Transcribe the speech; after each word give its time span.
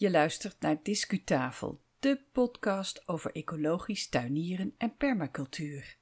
Je 0.00 0.10
luistert 0.10 0.60
naar 0.60 0.82
Discutafel, 0.82 1.80
de 1.98 2.20
podcast 2.32 3.08
over 3.08 3.32
ecologisch 3.32 4.08
tuinieren 4.08 4.74
en 4.78 4.96
permacultuur. 4.96 5.96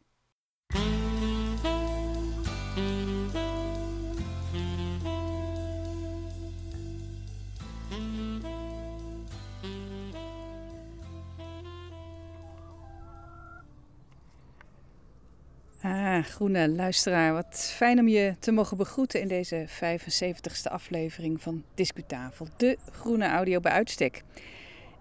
Groene 16.39 16.69
luisteraar, 16.69 17.33
wat 17.33 17.73
fijn 17.75 17.99
om 17.99 18.09
je 18.09 18.35
te 18.39 18.53
mogen 18.53 18.77
begroeten 18.77 19.21
in 19.21 19.29
deze 19.29 19.67
75ste 19.69 20.71
aflevering 20.71 21.43
van 21.43 21.65
Discutafel, 21.75 22.47
de 22.57 22.79
groene 22.93 23.27
audio 23.27 23.61
bij 23.61 23.73
uitstek. 23.73 24.23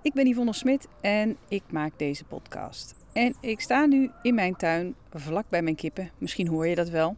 Ik 0.02 0.14
ben 0.14 0.28
Yvonne 0.28 0.54
Smit 0.54 0.88
en 1.02 1.38
ik 1.48 1.64
maak 1.70 2.00
deze 2.00 2.24
podcast. 2.24 2.96
En 3.14 3.36
ik 3.42 3.60
sta 3.60 3.86
nu 3.86 4.12
in 4.22 4.36
mijn 4.36 4.56
tuin, 4.56 4.96
vlak 5.14 5.50
bij 5.50 5.62
mijn 5.62 5.76
kippen. 5.76 6.12
Misschien 6.18 6.48
hoor 6.48 6.68
je 6.68 6.76
dat 6.76 6.90
wel. 6.90 7.16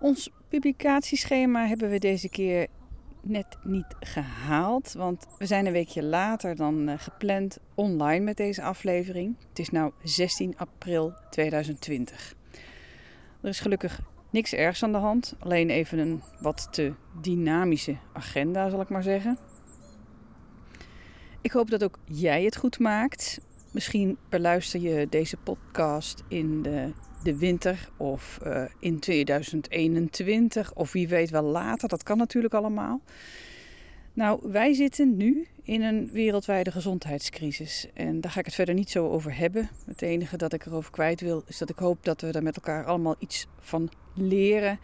Ons 0.00 0.30
publicatieschema 0.48 1.66
hebben 1.66 1.90
we 1.90 1.98
deze 1.98 2.28
keer 2.28 2.66
net 3.20 3.56
niet 3.62 3.96
gehaald, 4.00 4.92
want 4.92 5.26
we 5.38 5.46
zijn 5.46 5.66
een 5.66 5.72
weekje 5.72 6.02
later 6.02 6.56
dan 6.56 6.88
eh, 6.88 6.98
gepland 6.98 7.58
online 7.74 8.24
met 8.24 8.36
deze 8.36 8.62
aflevering. 8.62 9.36
Het 9.48 9.58
is 9.58 9.70
nu 9.70 9.90
16 10.02 10.54
april 10.58 11.14
2020. 11.30 12.34
Er 13.46 13.52
is 13.52 13.60
gelukkig 13.60 14.00
niks 14.30 14.52
ergs 14.52 14.82
aan 14.82 14.92
de 14.92 14.98
hand, 14.98 15.34
alleen 15.38 15.70
even 15.70 15.98
een 15.98 16.22
wat 16.40 16.68
te 16.70 16.92
dynamische 17.20 17.96
agenda, 18.12 18.68
zal 18.68 18.80
ik 18.80 18.88
maar 18.88 19.02
zeggen. 19.02 19.38
Ik 21.40 21.50
hoop 21.50 21.70
dat 21.70 21.84
ook 21.84 21.98
jij 22.04 22.44
het 22.44 22.56
goed 22.56 22.78
maakt. 22.78 23.40
Misschien 23.70 24.18
beluister 24.28 24.80
je 24.80 25.06
deze 25.10 25.36
podcast 25.36 26.22
in 26.28 26.62
de, 26.62 26.92
de 27.22 27.38
winter 27.38 27.88
of 27.96 28.38
uh, 28.46 28.64
in 28.78 28.98
2021 28.98 30.72
of 30.74 30.92
wie 30.92 31.08
weet 31.08 31.30
wel 31.30 31.44
later. 31.44 31.88
Dat 31.88 32.02
kan 32.02 32.18
natuurlijk 32.18 32.54
allemaal. 32.54 33.00
Nou, 34.16 34.40
wij 34.42 34.72
zitten 34.74 35.16
nu 35.16 35.46
in 35.62 35.82
een 35.82 36.10
wereldwijde 36.12 36.70
gezondheidscrisis. 36.70 37.86
En 37.94 38.20
daar 38.20 38.30
ga 38.30 38.38
ik 38.38 38.44
het 38.44 38.54
verder 38.54 38.74
niet 38.74 38.90
zo 38.90 39.08
over 39.08 39.36
hebben. 39.36 39.68
Het 39.86 40.02
enige 40.02 40.36
dat 40.36 40.52
ik 40.52 40.66
erover 40.66 40.90
kwijt 40.90 41.20
wil, 41.20 41.42
is 41.46 41.58
dat 41.58 41.70
ik 41.70 41.78
hoop 41.78 42.04
dat 42.04 42.20
we 42.20 42.32
daar 42.32 42.42
met 42.42 42.56
elkaar 42.56 42.84
allemaal 42.84 43.14
iets 43.18 43.46
van 43.58 43.88
leren. 44.14 44.78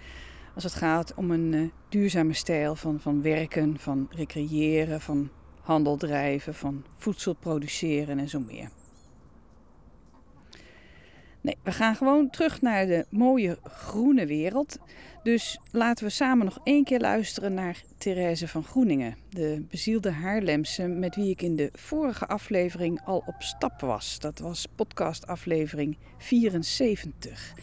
Als 0.54 0.64
het 0.64 0.74
gaat 0.74 1.14
om 1.14 1.30
een 1.30 1.52
uh, 1.52 1.68
duurzame 1.88 2.32
stijl 2.32 2.74
van, 2.74 3.00
van 3.00 3.22
werken, 3.22 3.78
van 3.78 4.08
recreëren, 4.10 5.00
van 5.00 5.30
handel 5.60 5.96
drijven, 5.96 6.54
van 6.54 6.84
voedsel 6.96 7.32
produceren 7.34 8.18
en 8.18 8.28
zo 8.28 8.40
meer. 8.40 8.70
Nee, 11.42 11.56
we 11.62 11.72
gaan 11.72 11.96
gewoon 11.96 12.30
terug 12.30 12.60
naar 12.60 12.86
de 12.86 13.06
mooie 13.10 13.58
groene 13.62 14.26
wereld. 14.26 14.78
Dus 15.22 15.60
laten 15.70 16.04
we 16.04 16.10
samen 16.10 16.44
nog 16.44 16.58
één 16.64 16.84
keer 16.84 17.00
luisteren 17.00 17.54
naar 17.54 17.82
Therese 17.98 18.48
van 18.48 18.64
Groeningen, 18.64 19.16
de 19.28 19.64
bezielde 19.70 20.10
Haarlemse 20.10 20.86
met 20.86 21.16
wie 21.16 21.30
ik 21.30 21.42
in 21.42 21.56
de 21.56 21.70
vorige 21.72 22.26
aflevering 22.26 23.00
al 23.04 23.22
op 23.26 23.34
stap 23.38 23.80
was. 23.80 24.18
Dat 24.18 24.38
was 24.38 24.66
podcast 24.74 25.26
aflevering 25.26 25.96
74. 26.18 27.54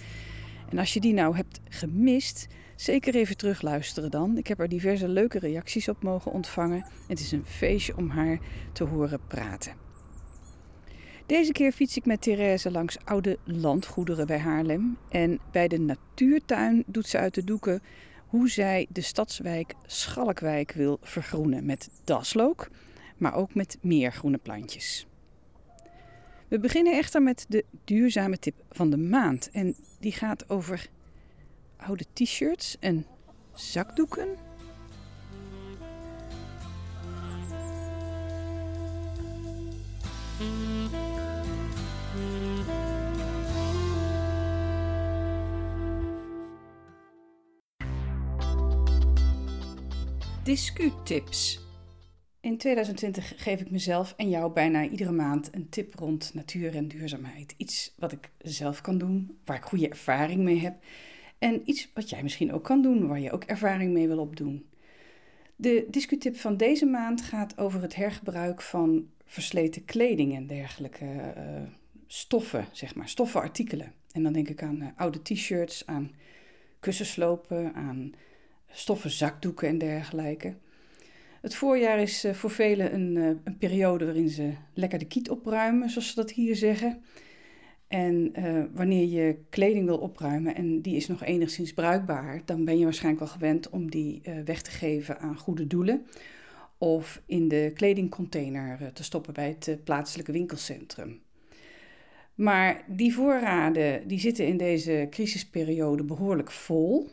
En 0.69 0.77
als 0.77 0.94
je 0.94 1.00
die 1.00 1.13
nou 1.13 1.35
hebt 1.35 1.59
gemist, 1.69 2.47
zeker 2.75 3.16
even 3.16 3.38
terugluisteren 3.38 4.11
dan. 4.11 4.38
Ik 4.38 4.47
heb 4.47 4.59
er 4.59 4.69
diverse 4.69 5.07
leuke 5.07 5.39
reacties 5.39 5.89
op 5.89 6.03
mogen 6.03 6.31
ontvangen. 6.31 6.85
Het 7.07 7.19
is 7.19 7.31
een 7.31 7.45
feestje 7.45 7.97
om 7.97 8.09
haar 8.09 8.39
te 8.73 8.83
horen 8.83 9.19
praten. 9.27 9.88
Deze 11.30 11.52
keer 11.52 11.72
fiets 11.72 11.97
ik 11.97 12.05
met 12.05 12.22
Therese 12.22 12.72
langs 12.72 12.97
oude 13.05 13.38
landgoederen 13.44 14.27
bij 14.27 14.39
Haarlem. 14.39 14.97
En 15.09 15.39
bij 15.52 15.67
de 15.67 15.79
natuurtuin 15.79 16.84
doet 16.88 17.07
ze 17.07 17.17
uit 17.17 17.34
de 17.34 17.44
doeken 17.44 17.81
hoe 18.28 18.50
zij 18.50 18.88
de 18.90 19.01
stadswijk 19.01 19.73
Schalkwijk 19.85 20.72
wil 20.72 20.97
vergroenen. 21.01 21.66
Met 21.66 21.90
daslook, 22.03 22.69
maar 23.17 23.35
ook 23.35 23.53
met 23.53 23.78
meer 23.81 24.12
groene 24.12 24.38
plantjes. 24.38 25.07
We 26.47 26.59
beginnen 26.59 26.94
echter 26.94 27.22
met 27.22 27.46
de 27.47 27.66
duurzame 27.84 28.40
tip 28.40 28.56
van 28.69 28.90
de 28.90 28.97
maand. 28.97 29.50
En 29.51 29.75
die 30.00 30.11
gaat 30.11 30.50
over 30.50 30.90
oude 31.78 32.06
t-shirts 32.13 32.78
en 32.79 33.06
zakdoeken 33.53 34.28
Discutips. 50.49 51.59
In 52.41 52.57
2020 52.57 53.33
geef 53.43 53.61
ik 53.61 53.71
mezelf 53.71 54.13
en 54.17 54.29
jou 54.29 54.53
bijna 54.53 54.87
iedere 54.87 55.11
maand 55.11 55.55
een 55.55 55.69
tip 55.69 55.95
rond 55.95 56.31
natuur 56.33 56.75
en 56.75 56.87
duurzaamheid. 56.87 57.53
Iets 57.57 57.93
wat 57.97 58.11
ik 58.11 58.31
zelf 58.37 58.81
kan 58.81 58.97
doen, 58.97 59.37
waar 59.45 59.57
ik 59.57 59.63
goede 59.63 59.89
ervaring 59.89 60.41
mee 60.41 60.59
heb. 60.59 60.75
En 61.39 61.61
iets 61.65 61.91
wat 61.93 62.09
jij 62.09 62.23
misschien 62.23 62.53
ook 62.53 62.63
kan 62.63 62.81
doen, 62.81 63.07
waar 63.07 63.19
je 63.19 63.31
ook 63.31 63.43
ervaring 63.43 63.93
mee 63.93 64.07
wil 64.07 64.19
opdoen. 64.19 64.65
De 65.55 65.87
discutip 65.89 66.35
van 66.35 66.57
deze 66.57 66.85
maand 66.85 67.21
gaat 67.21 67.57
over 67.57 67.81
het 67.81 67.95
hergebruik 67.95 68.61
van 68.61 69.09
versleten 69.25 69.85
kleding 69.85 70.35
en 70.35 70.47
dergelijke 70.47 71.05
uh, 71.05 71.61
stoffen, 72.07 72.67
zeg 72.71 72.95
maar, 72.95 73.09
stoffenartikelen. 73.09 73.93
En 74.11 74.23
dan 74.23 74.33
denk 74.33 74.49
ik 74.49 74.63
aan 74.63 74.81
uh, 74.81 74.87
oude 74.95 75.21
t-shirts, 75.21 75.85
aan 75.85 76.11
kussenslopen, 76.79 77.73
aan 77.73 78.13
stoffen 78.72 79.09
zakdoeken 79.09 79.68
en 79.68 79.78
dergelijke. 79.78 80.56
Het 81.41 81.56
voorjaar 81.56 82.00
is 82.00 82.24
eh, 82.24 82.34
voor 82.34 82.50
velen 82.50 82.94
een, 82.94 83.18
eh, 83.18 83.25
een, 83.44 83.57
periode 83.57 84.06
waarin 84.06 84.30
ze 84.30 84.53
lekker 84.74 85.00
de 85.00 85.07
kiet 85.07 85.30
opruimen, 85.30 85.90
zoals 85.90 86.09
ze 86.09 86.16
dat 86.16 86.31
hier 86.31 86.56
zeggen. 86.56 87.02
En 87.88 88.31
uh, 88.40 88.63
wanneer 88.74 89.08
je 89.08 89.40
kleding 89.50 89.85
wil 89.85 89.97
opruimen 89.97 90.56
en 90.56 90.81
die 90.81 90.96
is 90.96 91.08
nog 91.08 91.24
enigszins 91.24 91.74
bruikbaar, 91.74 92.41
dan 92.46 92.66
ben 92.66 92.78
je 92.78 92.84
waarschijnlijk 92.84 93.24
wel 93.24 93.34
gewend 93.34 93.69
om 93.69 93.91
die 93.91 94.22
weg 94.46 94.62
te 94.62 94.72
geven 94.72 95.19
aan 95.19 95.38
goede 95.38 95.68
doelen. 95.68 96.06
Of 96.78 97.22
in 97.25 97.47
de 97.47 97.72
kledingcontainer 97.74 98.94
te 98.94 99.03
stoppen 99.03 99.34
bij 99.34 99.58
het 99.59 99.84
plaatselijke 99.84 100.31
winkelcentrum. 100.31 101.22
Maar 102.35 102.85
die 102.88 103.13
voorraden 103.13 104.08
die 104.08 104.19
zitten 104.19 104.47
in 104.47 104.58
deze 104.58 105.08
crisisperiode 105.09 106.03
behoorlijk 106.03 106.52
vol. 106.52 107.09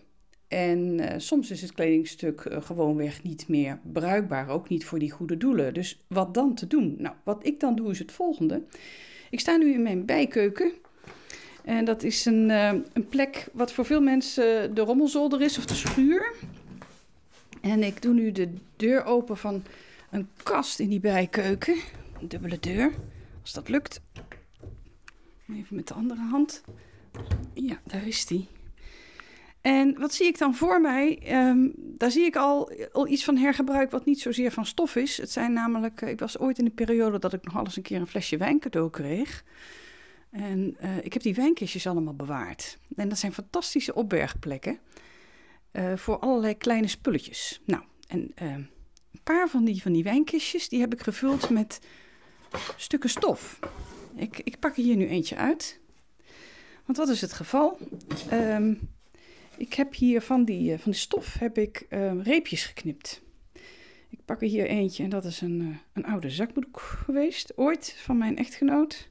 En 0.49 0.99
uh, 1.01 1.07
soms 1.17 1.51
is 1.51 1.63
het 1.63 1.73
kledingstuk 1.73 2.45
uh, 2.45 2.63
gewoonweg 2.63 3.23
niet 3.23 3.49
meer 3.49 3.79
bruikbaar, 3.93 4.49
ook 4.49 4.69
niet 4.69 4.85
voor 4.85 4.99
die 4.99 5.11
goede 5.11 5.37
doelen. 5.37 5.75
Dus 5.75 5.99
wat 6.07 6.35
dan 6.35 6.55
te 6.55 6.67
doen? 6.67 6.95
Nou, 6.99 7.15
wat 7.25 7.47
ik 7.47 7.61
dan 7.61 7.77
doe 7.77 7.91
is 7.91 7.99
het 7.99 8.13
volgende. 8.13 8.63
Ik 9.31 9.41
sta 9.41 9.57
nu 9.57 9.73
in 9.73 9.83
mijn 9.83 10.05
bijkeuken. 10.05 10.73
En 11.65 11.85
dat 11.85 12.03
is 12.03 12.25
een, 12.25 12.49
uh, 12.49 12.73
een 12.93 13.09
plek 13.09 13.49
wat 13.53 13.73
voor 13.73 13.85
veel 13.85 14.01
mensen 14.01 14.75
de 14.75 14.81
rommelzolder 14.81 15.43
is 15.43 15.59
of 15.59 15.67
de 15.67 15.75
schuur. 15.75 16.35
En 17.61 17.83
ik 17.83 18.03
doe 18.03 18.15
nu 18.15 18.33
de 18.33 18.55
deur 18.77 19.05
open 19.05 19.37
van 19.37 19.63
een 20.11 20.29
kast 20.43 20.79
in 20.79 20.89
die 20.89 21.01
bijkeuken. 21.01 21.77
Een 22.21 22.29
dubbele 22.29 22.59
deur, 22.61 22.93
als 23.43 23.53
dat 23.53 23.69
lukt. 23.69 24.01
Even 25.49 25.77
met 25.77 25.89
de 25.89 25.95
andere 25.95 26.21
hand. 26.21 26.63
Ja, 27.55 27.81
daar 27.85 28.07
is 28.07 28.27
die. 28.27 28.49
En 29.67 29.99
wat 29.99 30.15
zie 30.15 30.27
ik 30.27 30.39
dan 30.39 30.55
voor 30.55 30.81
mij? 30.81 31.23
Um, 31.49 31.73
daar 31.77 32.11
zie 32.11 32.25
ik 32.25 32.37
al, 32.37 32.73
al 32.93 33.09
iets 33.09 33.25
van 33.25 33.37
hergebruik 33.37 33.91
wat 33.91 34.05
niet 34.05 34.21
zozeer 34.21 34.53
van 34.53 34.67
stof 34.67 34.97
is. 34.97 35.17
Het 35.17 35.31
zijn 35.31 35.53
namelijk, 35.53 36.01
uh, 36.01 36.09
ik 36.09 36.19
was 36.19 36.39
ooit 36.39 36.59
in 36.59 36.65
een 36.65 36.75
periode 36.75 37.19
dat 37.19 37.33
ik 37.33 37.45
nog 37.45 37.57
alles 37.57 37.77
een 37.77 37.83
keer 37.83 38.01
een 38.01 38.07
flesje 38.07 38.37
wijn 38.37 38.59
cadeau 38.59 38.91
kreeg. 38.91 39.45
En 40.31 40.77
uh, 40.83 41.05
ik 41.05 41.13
heb 41.13 41.23
die 41.23 41.35
wijnkistjes 41.35 41.87
allemaal 41.87 42.15
bewaard. 42.15 42.79
En 42.97 43.09
dat 43.09 43.19
zijn 43.19 43.33
fantastische 43.33 43.95
opbergplekken 43.95 44.79
uh, 45.73 45.97
voor 45.97 46.19
allerlei 46.19 46.57
kleine 46.57 46.89
spulletjes. 46.89 47.61
Nou, 47.65 47.83
en 48.09 48.33
een 48.35 48.71
paar 49.23 49.49
van 49.49 49.65
die, 49.65 49.83
van 49.83 49.93
die 49.93 50.05
wijnkistjes, 50.05 50.69
die 50.69 50.81
heb 50.81 50.93
ik 50.93 51.01
gevuld 51.01 51.51
met 51.51 51.81
stukken 52.77 53.11
stof. 53.11 53.59
Ik, 54.17 54.41
ik 54.45 54.59
pak 54.59 54.77
er 54.77 54.83
hier 54.83 54.97
nu 54.97 55.07
eentje 55.07 55.37
uit. 55.37 55.81
Want 56.85 56.99
wat 56.99 57.09
is 57.09 57.21
het 57.21 57.33
geval? 57.33 57.79
Um, 58.33 58.95
ik 59.57 59.75
heb 59.75 59.95
hier 59.95 60.21
van 60.21 60.45
die, 60.45 60.73
uh, 60.73 60.79
van 60.79 60.91
die 60.93 61.01
stof 61.01 61.39
heb 61.39 61.59
ik 61.59 61.87
uh, 61.91 62.23
reepjes 62.23 62.65
geknipt. 62.65 63.23
Ik 64.09 64.19
pak 64.25 64.43
er 64.43 64.49
hier 64.49 64.67
eentje 64.67 65.03
en 65.03 65.11
dat 65.11 65.25
is 65.25 65.41
een, 65.41 65.61
uh, 65.61 65.77
een 65.93 66.05
oude 66.05 66.31
zakdoek 66.31 66.81
geweest, 66.81 67.53
ooit 67.57 67.95
van 67.99 68.19
mijn 68.19 68.37
echtgenoot. 68.37 69.09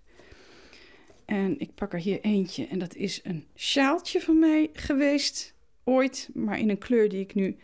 En 1.26 1.60
ik 1.60 1.76
pak 1.76 1.94
er 1.94 2.00
hier 2.00 2.22
eentje 2.22 2.68
en 2.68 2.80
dat 2.80 2.96
is 2.96 3.20
een 3.24 3.46
sjaaltje 3.56 4.22
van 4.22 4.40
mij 4.40 4.70
geweest, 4.74 5.54
ooit, 5.84 6.30
maar 6.34 6.60
in 6.60 6.70
een 6.70 6.78
kleur 6.78 7.10
die 7.10 7.22
ik 7.22 7.36
nu 7.36 7.58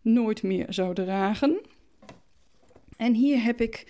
nooit 0.00 0.42
meer 0.42 0.66
zou 0.68 0.94
dragen. 0.94 1.60
En 2.96 3.14
hier 3.14 3.42
heb 3.42 3.60
ik 3.60 3.86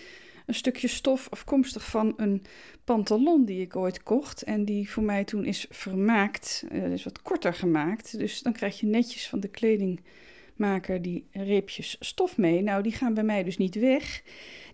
een 0.53 0.59
stukje 0.59 0.89
stof 0.89 1.27
afkomstig 1.31 1.85
van 1.85 2.13
een 2.17 2.43
pantalon 2.85 3.45
die 3.45 3.61
ik 3.61 3.77
ooit 3.77 4.03
kocht. 4.03 4.43
En 4.43 4.65
die 4.65 4.91
voor 4.91 5.03
mij 5.03 5.25
toen 5.25 5.45
is 5.45 5.67
vermaakt, 5.71 6.65
uh, 6.73 6.83
dus 6.83 7.05
wat 7.05 7.23
korter 7.23 7.55
gemaakt. 7.55 8.19
Dus 8.19 8.43
dan 8.43 8.53
krijg 8.53 8.81
je 8.81 8.87
netjes 8.87 9.29
van 9.29 9.41
de 9.41 9.49
kledingmaker 9.49 11.03
die 11.03 11.27
reepjes 11.31 11.97
stof 12.01 12.37
mee. 12.37 12.63
Nou, 12.63 12.83
die 12.83 12.93
gaan 12.93 13.15
bij 13.15 13.25
mij 13.25 13.43
dus 13.43 13.57
niet 13.57 13.75
weg. 13.75 14.23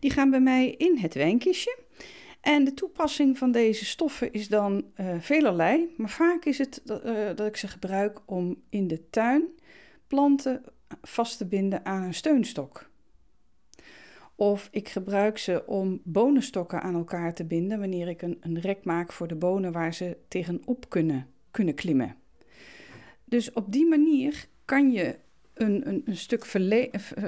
Die 0.00 0.10
gaan 0.10 0.30
bij 0.30 0.40
mij 0.40 0.70
in 0.70 0.98
het 0.98 1.14
wijnkistje. 1.14 1.78
En 2.40 2.64
de 2.64 2.74
toepassing 2.74 3.38
van 3.38 3.52
deze 3.52 3.84
stoffen 3.84 4.32
is 4.32 4.48
dan 4.48 4.84
uh, 5.00 5.06
velerlei. 5.20 5.94
Maar 5.96 6.10
vaak 6.10 6.44
is 6.44 6.58
het 6.58 6.82
uh, 6.86 7.26
dat 7.34 7.46
ik 7.46 7.56
ze 7.56 7.68
gebruik 7.68 8.20
om 8.26 8.62
in 8.68 8.88
de 8.88 9.10
tuin 9.10 9.44
planten 10.06 10.62
vast 11.02 11.38
te 11.38 11.46
binden 11.46 11.84
aan 11.84 12.02
een 12.02 12.14
steunstok. 12.14 12.90
Of 14.40 14.68
ik 14.70 14.88
gebruik 14.88 15.38
ze 15.38 15.66
om 15.66 16.00
bonenstokken 16.04 16.82
aan 16.82 16.94
elkaar 16.94 17.34
te 17.34 17.44
binden 17.44 17.78
wanneer 17.78 18.08
ik 18.08 18.22
een, 18.22 18.36
een 18.40 18.60
rek 18.60 18.84
maak 18.84 19.12
voor 19.12 19.28
de 19.28 19.34
bonen 19.34 19.72
waar 19.72 19.94
ze 19.94 20.16
tegenop 20.28 20.88
kunnen, 20.88 21.26
kunnen 21.50 21.74
klimmen. 21.74 22.16
Dus 23.24 23.52
op 23.52 23.72
die 23.72 23.86
manier 23.86 24.46
kan 24.64 24.92
je 24.92 25.18
een, 25.54 25.88
een, 25.88 26.02
een 26.04 26.16
stuk 26.16 26.44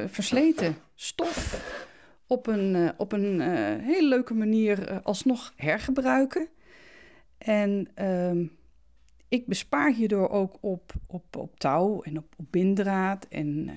versleten 0.07 0.75
stof 0.95 1.65
op 2.27 2.47
een, 2.47 2.75
uh, 2.75 2.89
op 2.97 3.13
een 3.13 3.41
uh, 3.41 3.47
hele 3.87 4.09
leuke 4.09 4.35
manier 4.35 5.03
alsnog 5.03 5.53
hergebruiken. 5.57 6.49
En 7.39 7.89
ehm, 7.95 8.47
ik 9.29 9.47
bespaar 9.47 9.93
hierdoor 9.93 10.29
ook 10.29 10.57
op, 10.61 10.93
op, 11.07 11.37
op 11.37 11.61
touw 11.61 12.03
en 12.03 12.19
op, 12.19 12.35
op 12.37 12.47
bindraad 12.51 13.27
en 13.29 13.71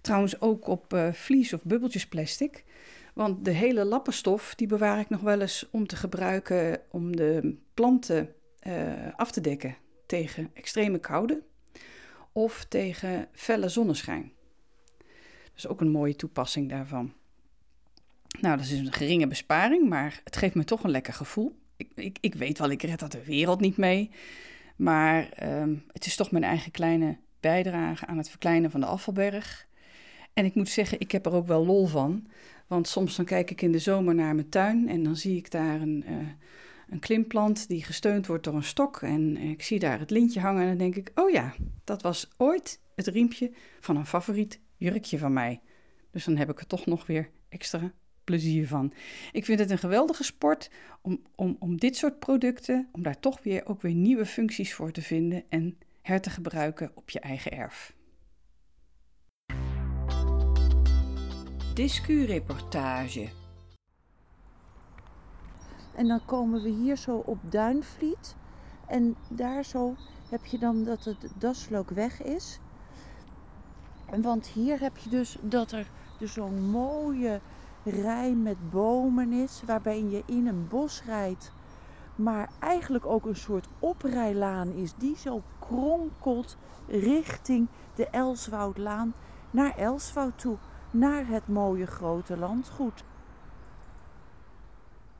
Trouwens 0.00 0.40
ook 0.40 0.66
op 0.66 0.94
uh, 0.94 1.12
vlies 1.12 1.52
of 1.52 1.62
bubbeltjesplastic. 1.62 2.64
Want 3.14 3.44
de 3.44 3.50
hele 3.50 3.84
lappenstof 3.84 4.54
die 4.54 4.66
bewaar 4.66 5.00
ik 5.00 5.08
nog 5.08 5.20
wel 5.20 5.40
eens 5.40 5.68
om 5.70 5.86
te 5.86 5.96
gebruiken 5.96 6.80
om 6.90 7.16
de 7.16 7.56
planten 7.74 8.34
uh, 8.66 8.92
af 9.16 9.30
te 9.30 9.40
dekken 9.40 9.76
tegen 10.06 10.50
extreme 10.54 10.98
koude 10.98 11.42
of 12.32 12.64
tegen 12.68 13.28
felle 13.32 13.68
zonneschijn. 13.68 14.32
Dus 15.54 15.66
ook 15.66 15.80
een 15.80 15.90
mooie 15.90 16.16
toepassing 16.16 16.68
daarvan. 16.68 17.12
Nou, 18.40 18.56
dat 18.56 18.66
is 18.66 18.78
een 18.78 18.92
geringe 18.92 19.26
besparing, 19.26 19.88
maar 19.88 20.20
het 20.24 20.36
geeft 20.36 20.54
me 20.54 20.64
toch 20.64 20.84
een 20.84 20.90
lekker 20.90 21.12
gevoel. 21.12 21.58
Ik, 21.76 21.90
ik, 21.94 22.18
ik 22.20 22.34
weet 22.34 22.58
wel, 22.58 22.70
ik 22.70 22.82
red 22.82 22.98
dat 22.98 23.12
de 23.12 23.24
wereld 23.24 23.60
niet 23.60 23.76
mee. 23.76 24.10
Maar 24.76 25.28
um, 25.42 25.84
het 25.92 26.06
is 26.06 26.16
toch 26.16 26.30
mijn 26.30 26.44
eigen 26.44 26.70
kleine 26.70 27.18
bijdrage 27.40 28.06
aan 28.06 28.18
het 28.18 28.28
verkleinen 28.28 28.70
van 28.70 28.80
de 28.80 28.86
afvalberg. 28.86 29.66
En 30.34 30.44
ik 30.44 30.54
moet 30.54 30.68
zeggen, 30.68 31.00
ik 31.00 31.12
heb 31.12 31.26
er 31.26 31.32
ook 31.32 31.46
wel 31.46 31.66
lol 31.66 31.86
van. 31.86 32.26
Want 32.66 32.88
soms 32.88 33.16
dan 33.16 33.24
kijk 33.24 33.50
ik 33.50 33.62
in 33.62 33.72
de 33.72 33.78
zomer 33.78 34.14
naar 34.14 34.34
mijn 34.34 34.48
tuin 34.48 34.88
en 34.88 35.02
dan 35.02 35.16
zie 35.16 35.36
ik 35.36 35.50
daar 35.50 35.80
een, 35.80 36.04
uh, 36.08 36.16
een 36.88 36.98
klimplant 36.98 37.68
die 37.68 37.84
gesteund 37.84 38.26
wordt 38.26 38.44
door 38.44 38.54
een 38.54 38.62
stok. 38.62 39.02
En 39.02 39.36
ik 39.36 39.62
zie 39.62 39.78
daar 39.78 39.98
het 39.98 40.10
lintje 40.10 40.40
hangen 40.40 40.62
en 40.62 40.68
dan 40.68 40.78
denk 40.78 40.96
ik, 40.96 41.10
oh 41.14 41.30
ja, 41.30 41.54
dat 41.84 42.02
was 42.02 42.30
ooit 42.36 42.80
het 42.94 43.06
riempje 43.06 43.50
van 43.80 43.96
een 43.96 44.06
favoriet 44.06 44.60
jurkje 44.76 45.18
van 45.18 45.32
mij. 45.32 45.60
Dus 46.10 46.24
dan 46.24 46.36
heb 46.36 46.50
ik 46.50 46.60
er 46.60 46.66
toch 46.66 46.86
nog 46.86 47.06
weer 47.06 47.30
extra 47.48 47.92
plezier 48.24 48.68
van. 48.68 48.92
Ik 49.32 49.44
vind 49.44 49.58
het 49.58 49.70
een 49.70 49.78
geweldige 49.78 50.24
sport 50.24 50.70
om, 51.02 51.22
om, 51.34 51.56
om 51.58 51.76
dit 51.76 51.96
soort 51.96 52.18
producten, 52.18 52.88
om 52.92 53.02
daar 53.02 53.20
toch 53.20 53.42
weer 53.42 53.66
ook 53.66 53.82
weer 53.82 53.94
nieuwe 53.94 54.26
functies 54.26 54.74
voor 54.74 54.90
te 54.90 55.02
vinden 55.02 55.44
en 55.48 55.78
her 56.02 56.20
te 56.20 56.30
gebruiken 56.30 56.90
op 56.94 57.10
je 57.10 57.20
eigen 57.20 57.52
erf. 57.52 57.94
Discureportage. 61.74 63.30
En 65.94 66.06
dan 66.06 66.20
komen 66.24 66.62
we 66.62 66.68
hier 66.68 66.96
zo 66.96 67.16
op 67.16 67.38
Duinvliet. 67.48 68.36
En 68.86 69.16
daar 69.28 69.64
zo 69.64 69.94
heb 70.28 70.44
je 70.44 70.58
dan 70.58 70.84
dat 70.84 71.04
het 71.04 71.32
daslook 71.38 71.90
weg 71.90 72.22
is. 72.22 72.60
Want 74.22 74.46
hier 74.46 74.80
heb 74.80 74.96
je 74.96 75.10
dus 75.10 75.36
dat 75.40 75.72
er 75.72 75.90
dus 76.18 76.32
zo'n 76.32 76.70
mooie 76.70 77.40
rij 77.84 78.34
met 78.34 78.70
bomen 78.70 79.32
is. 79.32 79.62
Waarbij 79.66 80.04
je 80.04 80.22
in 80.26 80.46
een 80.46 80.68
bos 80.68 81.02
rijdt. 81.04 81.52
Maar 82.14 82.48
eigenlijk 82.58 83.06
ook 83.06 83.26
een 83.26 83.36
soort 83.36 83.68
oprijlaan 83.78 84.72
is. 84.72 84.94
Die 84.96 85.16
zo 85.16 85.42
kronkelt 85.58 86.56
richting 86.86 87.68
de 87.94 88.06
Elswoudlaan 88.06 89.14
naar 89.50 89.76
Elswoud 89.76 90.38
toe 90.38 90.56
naar 90.94 91.26
het 91.28 91.48
mooie 91.48 91.86
grote 91.86 92.36
landgoed. 92.36 93.04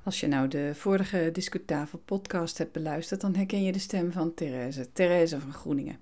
Als 0.03 0.21
je 0.21 0.27
nou 0.27 0.49
de 0.49 0.75
vorige 0.75 1.31
Discutafel 1.33 1.99
podcast 1.99 2.59
hebt 2.59 2.73
beluisterd, 2.73 3.21
dan 3.21 3.35
herken 3.35 3.63
je 3.63 3.73
de 3.73 3.79
stem 3.79 4.13
van 4.13 4.35
Therese, 4.35 4.93
Therese 4.93 5.41
van 5.41 5.53
Groeningen. 5.53 5.99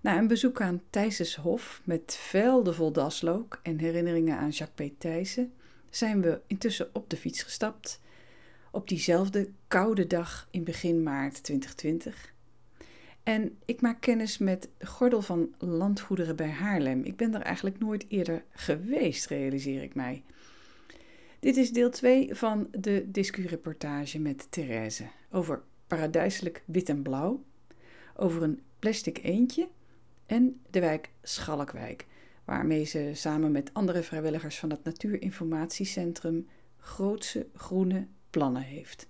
Na 0.00 0.18
een 0.18 0.26
bezoek 0.26 0.60
aan 0.60 0.82
Thijsens 0.90 1.36
Hof 1.36 1.82
met 1.84 2.16
velden 2.20 2.74
vol 2.74 2.92
daslook 2.92 3.60
en 3.62 3.78
herinneringen 3.78 4.38
aan 4.38 4.50
Jacques 4.50 4.90
P. 4.90 5.00
Thijssen, 5.00 5.52
zijn 5.90 6.20
we 6.20 6.40
intussen 6.46 6.90
op 6.92 7.10
de 7.10 7.16
fiets 7.16 7.42
gestapt. 7.42 8.00
Op 8.70 8.88
diezelfde 8.88 9.50
koude 9.68 10.06
dag 10.06 10.48
in 10.50 10.64
begin 10.64 11.02
maart 11.02 11.42
2020. 11.42 12.32
En 13.24 13.58
ik 13.64 13.80
maak 13.80 14.00
kennis 14.00 14.38
met 14.38 14.68
Gordel 14.78 15.22
van 15.22 15.54
Landgoederen 15.58 16.36
bij 16.36 16.50
Haarlem. 16.50 17.04
Ik 17.04 17.16
ben 17.16 17.34
er 17.34 17.40
eigenlijk 17.40 17.78
nooit 17.78 18.04
eerder 18.08 18.44
geweest, 18.50 19.26
realiseer 19.26 19.82
ik 19.82 19.94
mij. 19.94 20.22
Dit 21.40 21.56
is 21.56 21.72
deel 21.72 21.90
2 21.90 22.34
van 22.34 22.68
de 22.70 23.10
discureportage 23.10 24.18
met 24.18 24.46
Therese 24.50 25.04
over 25.30 25.62
paradijselijk 25.86 26.62
wit 26.64 26.88
en 26.88 27.02
blauw, 27.02 27.44
over 28.16 28.42
een 28.42 28.62
plastic 28.78 29.18
eendje 29.22 29.68
en 30.26 30.60
de 30.70 30.80
wijk 30.80 31.10
Schalkwijk, 31.22 32.06
waarmee 32.44 32.84
ze 32.84 33.10
samen 33.14 33.52
met 33.52 33.70
andere 33.72 34.02
vrijwilligers 34.02 34.58
van 34.58 34.70
het 34.70 34.84
Natuurinformatiecentrum 34.84 36.48
grootse 36.78 37.46
groene 37.54 38.06
plannen 38.30 38.62
heeft. 38.62 39.08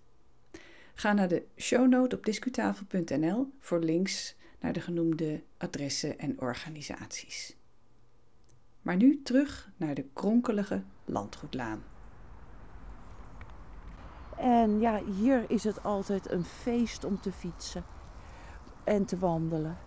Ga 0.94 1.12
naar 1.12 1.28
de 1.28 1.46
shownote 1.56 2.16
op 2.16 2.24
discutafel.nl 2.24 3.52
voor 3.60 3.78
links 3.78 4.36
naar 4.60 4.72
de 4.72 4.80
genoemde 4.80 5.42
adressen 5.58 6.18
en 6.18 6.40
organisaties. 6.40 7.56
Maar 8.82 8.96
nu 8.96 9.22
terug 9.22 9.70
naar 9.76 9.94
de 9.94 10.04
kronkelige 10.12 10.82
landgoedlaan. 11.04 11.82
En 14.36 14.80
ja, 14.80 15.04
hier 15.04 15.44
is 15.48 15.64
het 15.64 15.82
altijd 15.82 16.30
een 16.30 16.44
feest 16.44 17.04
om 17.04 17.20
te 17.20 17.32
fietsen 17.32 17.84
en 18.84 19.04
te 19.04 19.18
wandelen. 19.18 19.78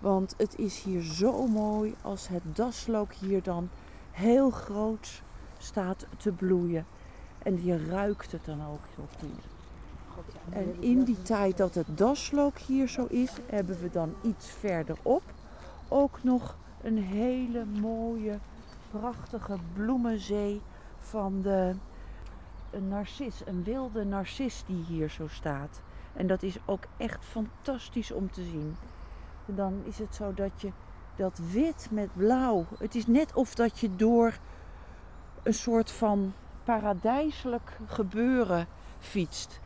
Want 0.00 0.34
het 0.36 0.58
is 0.58 0.82
hier 0.82 1.02
zo 1.02 1.46
mooi 1.46 1.94
als 2.02 2.28
het 2.28 2.42
daslook 2.56 3.12
hier 3.12 3.42
dan 3.42 3.70
heel 4.10 4.50
groot 4.50 5.22
staat 5.58 6.06
te 6.16 6.32
bloeien. 6.32 6.86
En 7.38 7.64
je 7.64 7.86
ruikt 7.86 8.32
het 8.32 8.44
dan 8.44 8.66
ook 8.66 8.82
heel 8.96 9.08
goed. 9.18 9.57
En 10.50 10.76
in 10.80 11.04
die 11.04 11.22
tijd 11.22 11.56
dat 11.56 11.74
het 11.74 11.86
daslook 11.98 12.58
hier 12.58 12.88
zo 12.88 13.06
is, 13.06 13.32
hebben 13.46 13.80
we 13.80 13.90
dan 13.90 14.14
iets 14.22 14.50
verderop 14.50 15.22
ook 15.88 16.22
nog 16.22 16.56
een 16.82 16.98
hele 16.98 17.64
mooie, 17.64 18.38
prachtige 18.90 19.56
bloemenzee 19.74 20.60
van 20.98 21.40
de 21.42 21.74
een 22.70 22.88
narcis, 22.88 23.42
een 23.44 23.64
wilde 23.64 24.04
narcis 24.04 24.64
die 24.66 24.84
hier 24.84 25.10
zo 25.10 25.28
staat. 25.28 25.80
En 26.12 26.26
dat 26.26 26.42
is 26.42 26.58
ook 26.64 26.84
echt 26.96 27.24
fantastisch 27.24 28.12
om 28.12 28.30
te 28.30 28.42
zien. 28.42 28.76
dan 29.46 29.82
is 29.84 29.98
het 29.98 30.14
zo 30.14 30.34
dat 30.34 30.60
je 30.60 30.72
dat 31.16 31.40
wit 31.52 31.88
met 31.90 32.08
blauw, 32.14 32.66
het 32.78 32.94
is 32.94 33.06
net 33.06 33.34
of 33.34 33.54
dat 33.54 33.78
je 33.78 33.96
door 33.96 34.38
een 35.42 35.54
soort 35.54 35.90
van 35.90 36.32
paradijselijk 36.64 37.76
gebeuren 37.86 38.66
fietst. 38.98 39.60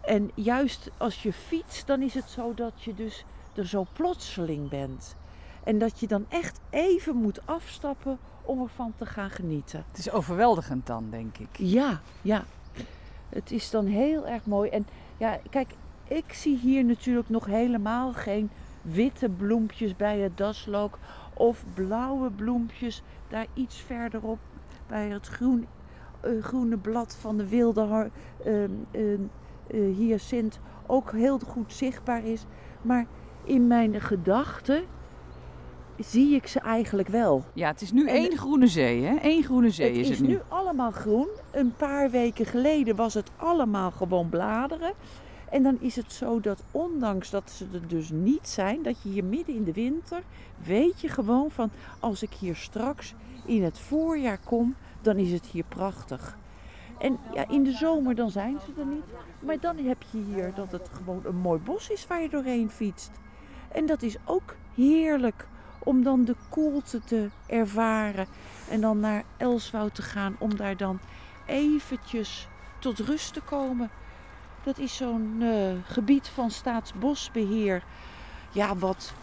En 0.00 0.30
juist 0.34 0.90
als 0.96 1.22
je 1.22 1.32
fietst, 1.32 1.86
dan 1.86 2.02
is 2.02 2.14
het 2.14 2.30
zo 2.30 2.54
dat 2.54 2.82
je 2.82 2.94
dus 2.94 3.24
er 3.54 3.66
zo 3.66 3.86
plotseling 3.92 4.68
bent. 4.68 5.16
En 5.64 5.78
dat 5.78 6.00
je 6.00 6.06
dan 6.06 6.26
echt 6.28 6.60
even 6.70 7.16
moet 7.16 7.46
afstappen 7.46 8.18
om 8.42 8.62
ervan 8.62 8.92
te 8.96 9.06
gaan 9.06 9.30
genieten. 9.30 9.84
Het 9.88 9.98
is 9.98 10.10
overweldigend 10.10 10.86
dan, 10.86 11.10
denk 11.10 11.38
ik. 11.38 11.48
Ja, 11.52 12.00
ja. 12.22 12.44
Het 13.28 13.50
is 13.50 13.70
dan 13.70 13.86
heel 13.86 14.26
erg 14.26 14.46
mooi. 14.46 14.70
En 14.70 14.86
ja, 15.16 15.38
kijk, 15.50 15.74
ik 16.04 16.32
zie 16.32 16.58
hier 16.58 16.84
natuurlijk 16.84 17.28
nog 17.28 17.46
helemaal 17.46 18.12
geen 18.12 18.50
witte 18.82 19.28
bloempjes 19.28 19.96
bij 19.96 20.18
het 20.18 20.36
daslook. 20.36 20.98
Of 21.34 21.64
blauwe 21.74 22.30
bloempjes 22.30 23.02
daar 23.28 23.46
iets 23.54 23.76
verderop 23.76 24.38
bij 24.86 25.08
het 25.08 25.26
groen, 25.26 25.66
uh, 26.24 26.42
groene 26.42 26.76
blad 26.76 27.16
van 27.20 27.36
de 27.36 27.48
wilde 27.48 28.10
uh, 28.46 28.62
uh, 28.90 29.18
uh, 29.70 29.96
hyacint 29.96 30.58
ook 30.86 31.12
heel 31.12 31.38
goed 31.38 31.72
zichtbaar 31.72 32.24
is. 32.24 32.44
Maar 32.82 33.06
in 33.44 33.66
mijn 33.66 34.00
gedachten 34.00 34.82
zie 35.98 36.34
ik 36.34 36.46
ze 36.46 36.60
eigenlijk 36.60 37.08
wel. 37.08 37.44
Ja, 37.52 37.68
het 37.68 37.80
is 37.80 37.92
nu 37.92 38.06
En- 38.08 38.14
één 38.14 38.36
groene 38.36 38.66
zee, 38.66 39.02
hè? 39.04 39.16
Eén 39.22 39.42
groene 39.42 39.70
zee 39.70 39.88
het 39.88 39.96
is, 39.96 40.08
is 40.10 40.18
het 40.18 40.26
nu. 40.26 40.32
nu 40.34 40.40
allemaal 40.48 40.90
groen. 40.90 41.28
Een 41.50 41.74
paar 41.76 42.10
weken 42.10 42.46
geleden 42.46 42.96
was 42.96 43.14
het 43.14 43.30
allemaal 43.36 43.90
gewoon 43.90 44.28
bladeren. 44.28 44.92
En 45.50 45.62
dan 45.62 45.76
is 45.80 45.96
het 45.96 46.12
zo 46.12 46.40
dat 46.40 46.62
ondanks 46.70 47.30
dat 47.30 47.50
ze 47.50 47.66
er 47.72 47.88
dus 47.88 48.10
niet 48.10 48.48
zijn, 48.48 48.82
dat 48.82 49.02
je 49.02 49.08
hier 49.08 49.24
midden 49.24 49.54
in 49.54 49.64
de 49.64 49.72
winter, 49.72 50.22
weet 50.64 51.00
je 51.00 51.08
gewoon 51.08 51.50
van 51.50 51.70
als 52.00 52.22
ik 52.22 52.32
hier 52.40 52.56
straks 52.56 53.14
in 53.46 53.62
het 53.62 53.78
voorjaar 53.78 54.38
kom, 54.44 54.74
dan 55.02 55.16
is 55.16 55.32
het 55.32 55.46
hier 55.46 55.64
prachtig. 55.68 56.36
En 56.98 57.18
ja, 57.34 57.48
in 57.48 57.64
de 57.64 57.72
zomer 57.72 58.14
dan 58.14 58.30
zijn 58.30 58.58
ze 58.60 58.80
er 58.80 58.86
niet. 58.86 59.04
Maar 59.40 59.60
dan 59.60 59.76
heb 59.76 60.02
je 60.10 60.18
hier 60.18 60.54
dat 60.54 60.72
het 60.72 60.90
gewoon 60.92 61.22
een 61.24 61.36
mooi 61.36 61.60
bos 61.60 61.90
is 61.90 62.06
waar 62.06 62.22
je 62.22 62.28
doorheen 62.28 62.70
fietst. 62.70 63.10
En 63.72 63.86
dat 63.86 64.02
is 64.02 64.16
ook 64.24 64.56
heerlijk 64.74 65.46
om 65.78 66.02
dan 66.02 66.24
de 66.24 66.34
koelte 66.48 67.00
te 67.00 67.28
ervaren. 67.46 68.26
En 68.70 68.80
dan 68.80 69.00
naar 69.00 69.22
Elswoud 69.36 69.94
te 69.94 70.02
gaan 70.02 70.36
om 70.38 70.56
daar 70.56 70.76
dan 70.76 70.98
eventjes 71.46 72.48
tot 72.78 72.98
rust 72.98 73.32
te 73.32 73.40
komen. 73.40 73.90
Dat 74.62 74.78
is 74.78 74.96
zo'n 74.96 75.36
eh, 75.40 75.92
gebied 75.92 76.28
van 76.28 76.50
staatsbosbeheer. 76.50 77.84
Ja, 78.52 78.76
wat 78.76 79.14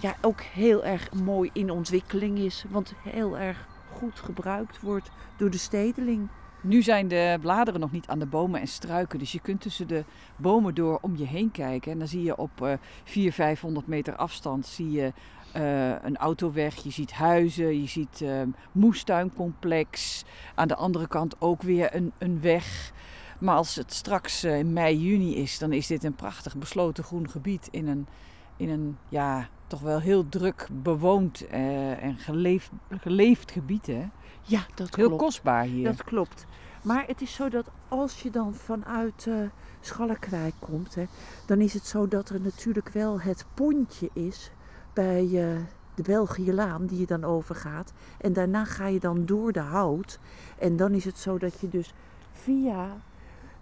ja, 0.00 0.16
ook 0.20 0.40
heel 0.40 0.84
erg 0.84 1.12
mooi 1.12 1.50
in 1.52 1.70
ontwikkeling 1.70 2.38
is. 2.38 2.64
Want 2.68 2.92
heel 3.02 3.38
erg 3.38 3.66
goed 3.92 4.20
gebruikt 4.20 4.80
wordt 4.80 5.10
door 5.36 5.50
de 5.50 5.58
stedeling. 5.58 6.28
Nu 6.62 6.82
zijn 6.82 7.08
de 7.08 7.38
bladeren 7.40 7.80
nog 7.80 7.92
niet 7.92 8.06
aan 8.06 8.18
de 8.18 8.26
bomen 8.26 8.60
en 8.60 8.68
struiken. 8.68 9.18
Dus 9.18 9.32
je 9.32 9.40
kunt 9.40 9.60
tussen 9.60 9.88
de 9.88 10.04
bomen 10.36 10.74
door 10.74 10.98
om 11.00 11.16
je 11.16 11.26
heen 11.26 11.50
kijken. 11.50 11.92
En 11.92 11.98
dan 11.98 12.08
zie 12.08 12.22
je 12.22 12.36
op 12.36 12.62
eh 12.62 12.72
400, 13.04 13.34
500 13.34 13.86
meter 13.86 14.16
afstand 14.16 14.66
zie 14.66 14.90
je, 14.90 15.12
eh, 15.52 15.88
een 16.02 16.16
autoweg. 16.16 16.74
Je 16.82 16.90
ziet 16.90 17.12
huizen, 17.12 17.80
je 17.80 17.88
ziet 17.88 18.22
eh, 18.22 18.42
moestuincomplex. 18.72 20.24
Aan 20.54 20.68
de 20.68 20.76
andere 20.76 21.08
kant 21.08 21.40
ook 21.40 21.62
weer 21.62 21.94
een, 21.94 22.12
een 22.18 22.40
weg. 22.40 22.92
Maar 23.38 23.56
als 23.56 23.74
het 23.74 23.92
straks 23.92 24.42
eh, 24.42 24.58
in 24.58 24.72
mei, 24.72 24.96
juni 24.96 25.36
is, 25.36 25.58
dan 25.58 25.72
is 25.72 25.86
dit 25.86 26.04
een 26.04 26.14
prachtig 26.14 26.56
besloten 26.56 27.04
groen 27.04 27.30
gebied 27.30 27.68
in 27.70 27.88
een, 27.88 28.06
in 28.56 28.68
een 28.68 28.98
ja, 29.08 29.48
toch 29.72 29.80
wel 29.80 30.00
heel 30.00 30.28
druk 30.28 30.68
bewoond 30.72 31.46
eh, 31.46 32.02
en 32.02 32.18
geleefd, 32.18 32.70
geleefd 32.90 33.50
gebied. 33.50 33.86
Hè? 33.86 34.08
Ja, 34.42 34.66
dat 34.74 34.94
Heel 34.94 35.06
klopt. 35.06 35.22
kostbaar 35.22 35.64
hier. 35.64 35.84
Dat 35.84 36.04
klopt. 36.04 36.46
Maar 36.82 37.04
het 37.06 37.20
is 37.20 37.34
zo 37.34 37.48
dat 37.48 37.70
als 37.88 38.22
je 38.22 38.30
dan 38.30 38.54
vanuit 38.54 39.26
eh 39.28 39.34
Schalkwijk 39.80 40.54
komt, 40.58 40.94
hè, 40.94 41.04
dan 41.46 41.60
is 41.60 41.74
het 41.74 41.86
zo 41.86 42.08
dat 42.08 42.28
er 42.28 42.40
natuurlijk 42.40 42.88
wel 42.88 43.20
het 43.20 43.44
pontje 43.54 44.10
is 44.12 44.50
bij 44.92 45.22
eh, 45.24 45.60
de 45.94 46.02
Belgielaan 46.02 46.86
die 46.86 46.98
je 46.98 47.06
dan 47.06 47.24
overgaat. 47.24 47.92
En 48.18 48.32
daarna 48.32 48.64
ga 48.64 48.86
je 48.86 49.00
dan 49.00 49.26
door 49.26 49.52
de 49.52 49.60
hout. 49.60 50.18
En 50.58 50.76
dan 50.76 50.92
is 50.92 51.04
het 51.04 51.18
zo 51.18 51.38
dat 51.38 51.60
je 51.60 51.68
dus 51.68 51.92
via 52.32 52.96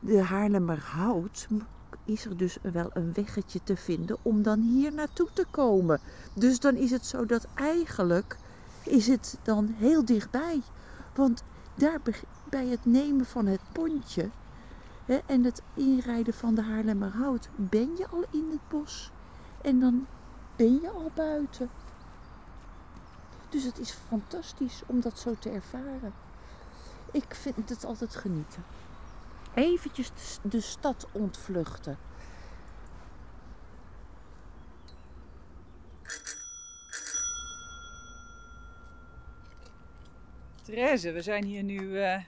de 0.00 0.22
Haarlemmerhout 0.22 1.48
is 2.04 2.24
er 2.24 2.36
dus 2.36 2.58
wel 2.62 2.90
een 2.92 3.12
weggetje 3.12 3.60
te 3.62 3.76
vinden 3.76 4.16
om 4.22 4.42
dan 4.42 4.60
hier 4.60 4.92
naartoe 4.92 5.28
te 5.32 5.46
komen. 5.50 6.00
Dus 6.34 6.60
dan 6.60 6.76
is 6.76 6.90
het 6.90 7.06
zo 7.06 7.26
dat 7.26 7.46
eigenlijk 7.54 8.36
is 8.84 9.06
het 9.06 9.38
dan 9.42 9.74
heel 9.78 10.04
dichtbij. 10.04 10.62
Want 11.14 11.42
daar 11.74 12.00
bij 12.50 12.66
het 12.66 12.84
nemen 12.84 13.26
van 13.26 13.46
het 13.46 13.60
pontje 13.72 14.30
hè, 15.04 15.18
en 15.26 15.44
het 15.44 15.62
inrijden 15.74 16.34
van 16.34 16.54
de 16.54 16.62
Haarlemmerhout 16.62 17.48
ben 17.56 17.96
je 17.96 18.08
al 18.08 18.24
in 18.30 18.48
het 18.50 18.68
bos. 18.68 19.10
En 19.62 19.80
dan 19.80 20.06
ben 20.56 20.80
je 20.80 20.90
al 20.90 21.10
buiten. 21.14 21.70
Dus 23.48 23.64
het 23.64 23.78
is 23.78 23.90
fantastisch 23.90 24.82
om 24.86 25.00
dat 25.00 25.18
zo 25.18 25.34
te 25.38 25.50
ervaren. 25.50 26.12
Ik 27.12 27.34
vind 27.34 27.68
het 27.68 27.84
altijd 27.84 28.16
genieten. 28.16 28.62
Eventjes 29.54 30.10
de 30.42 30.60
stad 30.60 31.06
ontvluchten. 31.12 31.98
Therese, 40.62 41.12
we 41.12 41.22
zijn 41.22 41.44
hier 41.44 41.62
nu 41.62 41.98
eh, 41.98 42.22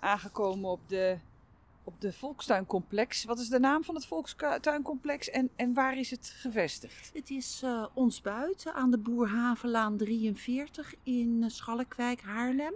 aangekomen 0.00 0.70
op 0.70 0.88
de, 0.88 1.18
op 1.84 2.00
de 2.00 2.12
Volkstuincomplex. 2.12 3.24
Wat 3.24 3.38
is 3.38 3.48
de 3.48 3.60
naam 3.60 3.84
van 3.84 3.94
het 3.94 4.06
Volkstuincomplex 4.06 5.30
en, 5.30 5.50
en 5.56 5.74
waar 5.74 5.98
is 5.98 6.10
het 6.10 6.34
gevestigd? 6.36 7.10
Het 7.14 7.30
is 7.30 7.60
eh, 7.64 7.86
ons 7.94 8.20
buiten 8.20 8.74
aan 8.74 8.90
de 8.90 8.98
Boerhavenlaan 8.98 9.96
43 9.96 10.94
in 11.02 11.44
Schalkwijk, 11.46 12.22
Haarlem. 12.22 12.74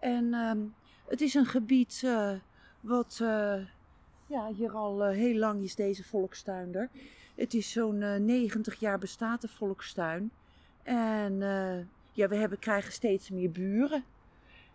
En 0.00 0.34
ehm, 0.34 0.60
het 1.08 1.20
is 1.20 1.34
een 1.34 1.46
gebied 1.46 2.02
eh, 2.04 2.32
wat 2.82 3.18
eh, 3.22 3.54
ja, 4.26 4.52
hier 4.56 4.70
al 4.70 5.04
eh, 5.04 5.16
heel 5.16 5.38
lang 5.38 5.62
is, 5.62 5.74
deze 5.74 6.04
volkstuin 6.04 6.74
er. 6.74 6.88
Het 7.34 7.54
is 7.54 7.70
zo'n 7.70 8.02
eh, 8.02 8.20
90 8.20 8.80
jaar 8.80 8.98
bestaat 8.98 9.40
de 9.40 9.48
volkstuin. 9.48 10.30
En 10.82 11.42
eh, 11.42 11.84
ja, 12.12 12.28
we 12.28 12.36
hebben, 12.36 12.58
krijgen 12.58 12.92
steeds 12.92 13.30
meer 13.30 13.50
buren. 13.50 14.04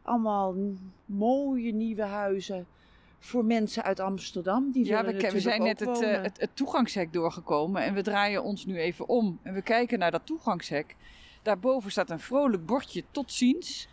Allemaal 0.01 0.55
mooie 1.05 1.73
nieuwe 1.73 2.01
huizen 2.03 2.67
voor 3.19 3.45
mensen 3.45 3.83
uit 3.83 3.99
Amsterdam. 3.99 4.71
Die 4.71 4.85
Ja, 4.85 5.05
we, 5.05 5.31
we 5.31 5.39
zijn 5.39 5.63
net 5.63 5.79
het, 5.79 6.01
eh, 6.01 6.21
het, 6.21 6.39
het 6.39 6.49
toegangshek 6.53 7.13
doorgekomen 7.13 7.81
en 7.81 7.93
we 7.93 8.01
draaien 8.01 8.43
ons 8.43 8.65
nu 8.65 8.77
even 8.77 9.07
om. 9.07 9.39
En 9.41 9.53
we 9.53 9.61
kijken 9.61 9.99
naar 9.99 10.11
dat 10.11 10.25
toegangshek. 10.25 10.95
Daarboven 11.41 11.91
staat 11.91 12.09
een 12.09 12.19
vrolijk 12.19 12.65
bordje 12.65 13.03
tot 13.11 13.31
ziens. 13.31 13.87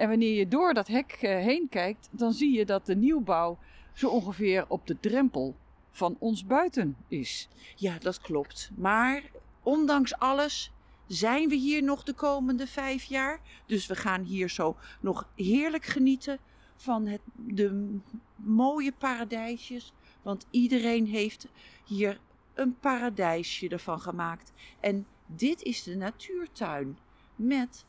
En 0.00 0.08
wanneer 0.08 0.38
je 0.38 0.48
door 0.48 0.74
dat 0.74 0.88
hek 0.88 1.12
eh, 1.12 1.30
heen 1.36 1.68
kijkt, 1.68 2.08
dan 2.10 2.32
zie 2.32 2.52
je 2.52 2.64
dat 2.64 2.86
de 2.86 2.96
nieuwbouw 2.96 3.58
zo 3.92 4.08
ongeveer 4.08 4.64
op 4.68 4.86
de 4.86 5.00
drempel 5.00 5.56
van 5.90 6.16
ons 6.18 6.46
buiten 6.46 6.96
is. 7.08 7.48
Ja, 7.76 7.98
dat 7.98 8.20
klopt. 8.20 8.70
Maar 8.76 9.22
ondanks 9.62 10.14
alles 10.14 10.72
zijn 11.06 11.48
we 11.48 11.54
hier 11.54 11.82
nog 11.82 12.02
de 12.02 12.12
komende 12.12 12.66
vijf 12.66 13.02
jaar. 13.02 13.40
Dus 13.66 13.86
we 13.86 13.94
gaan 13.94 14.22
hier 14.22 14.48
zo 14.48 14.76
nog 15.00 15.28
heerlijk 15.34 15.84
genieten 15.84 16.38
van 16.76 17.06
het, 17.06 17.20
de 17.34 17.98
mooie 18.36 18.92
paradijsjes. 18.92 19.92
Want 20.22 20.46
iedereen 20.50 21.06
heeft 21.06 21.48
hier 21.84 22.20
een 22.54 22.78
paradijsje 22.78 23.68
ervan 23.68 24.00
gemaakt. 24.00 24.52
En 24.80 25.06
dit 25.26 25.62
is 25.62 25.82
de 25.82 25.96
natuurtuin 25.96 26.98
met 27.36 27.84